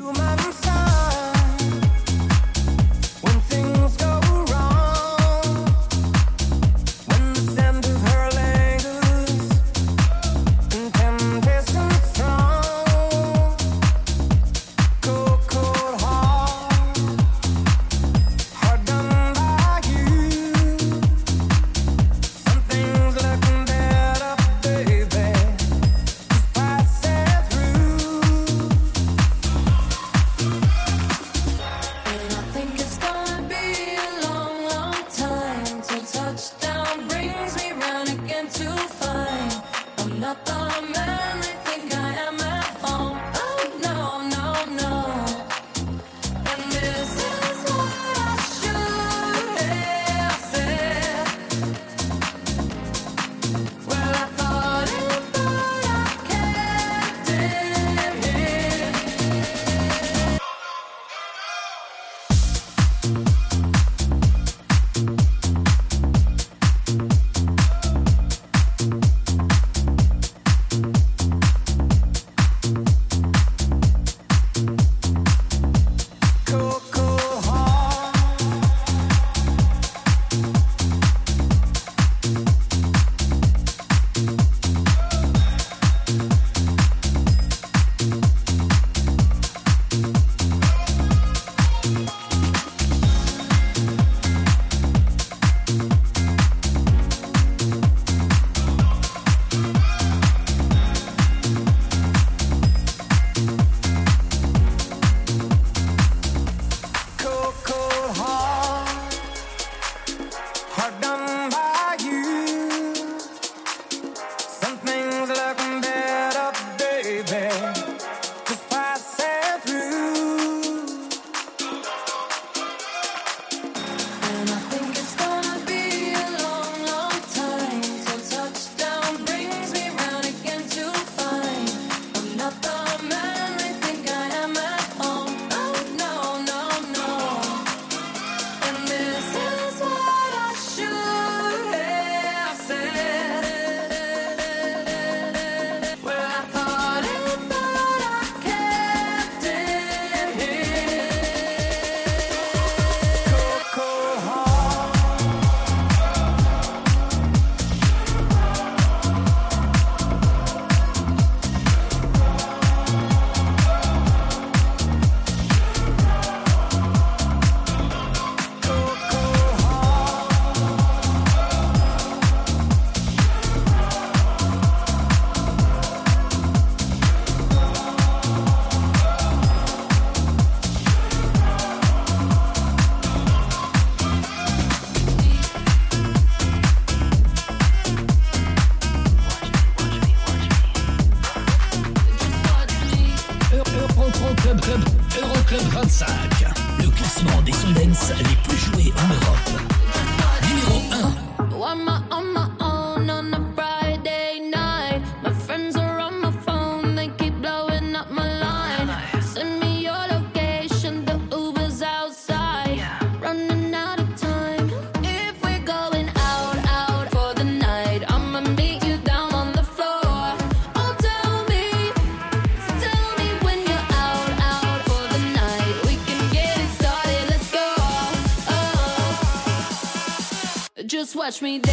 Watch 231.28 231.42
me 231.42 231.67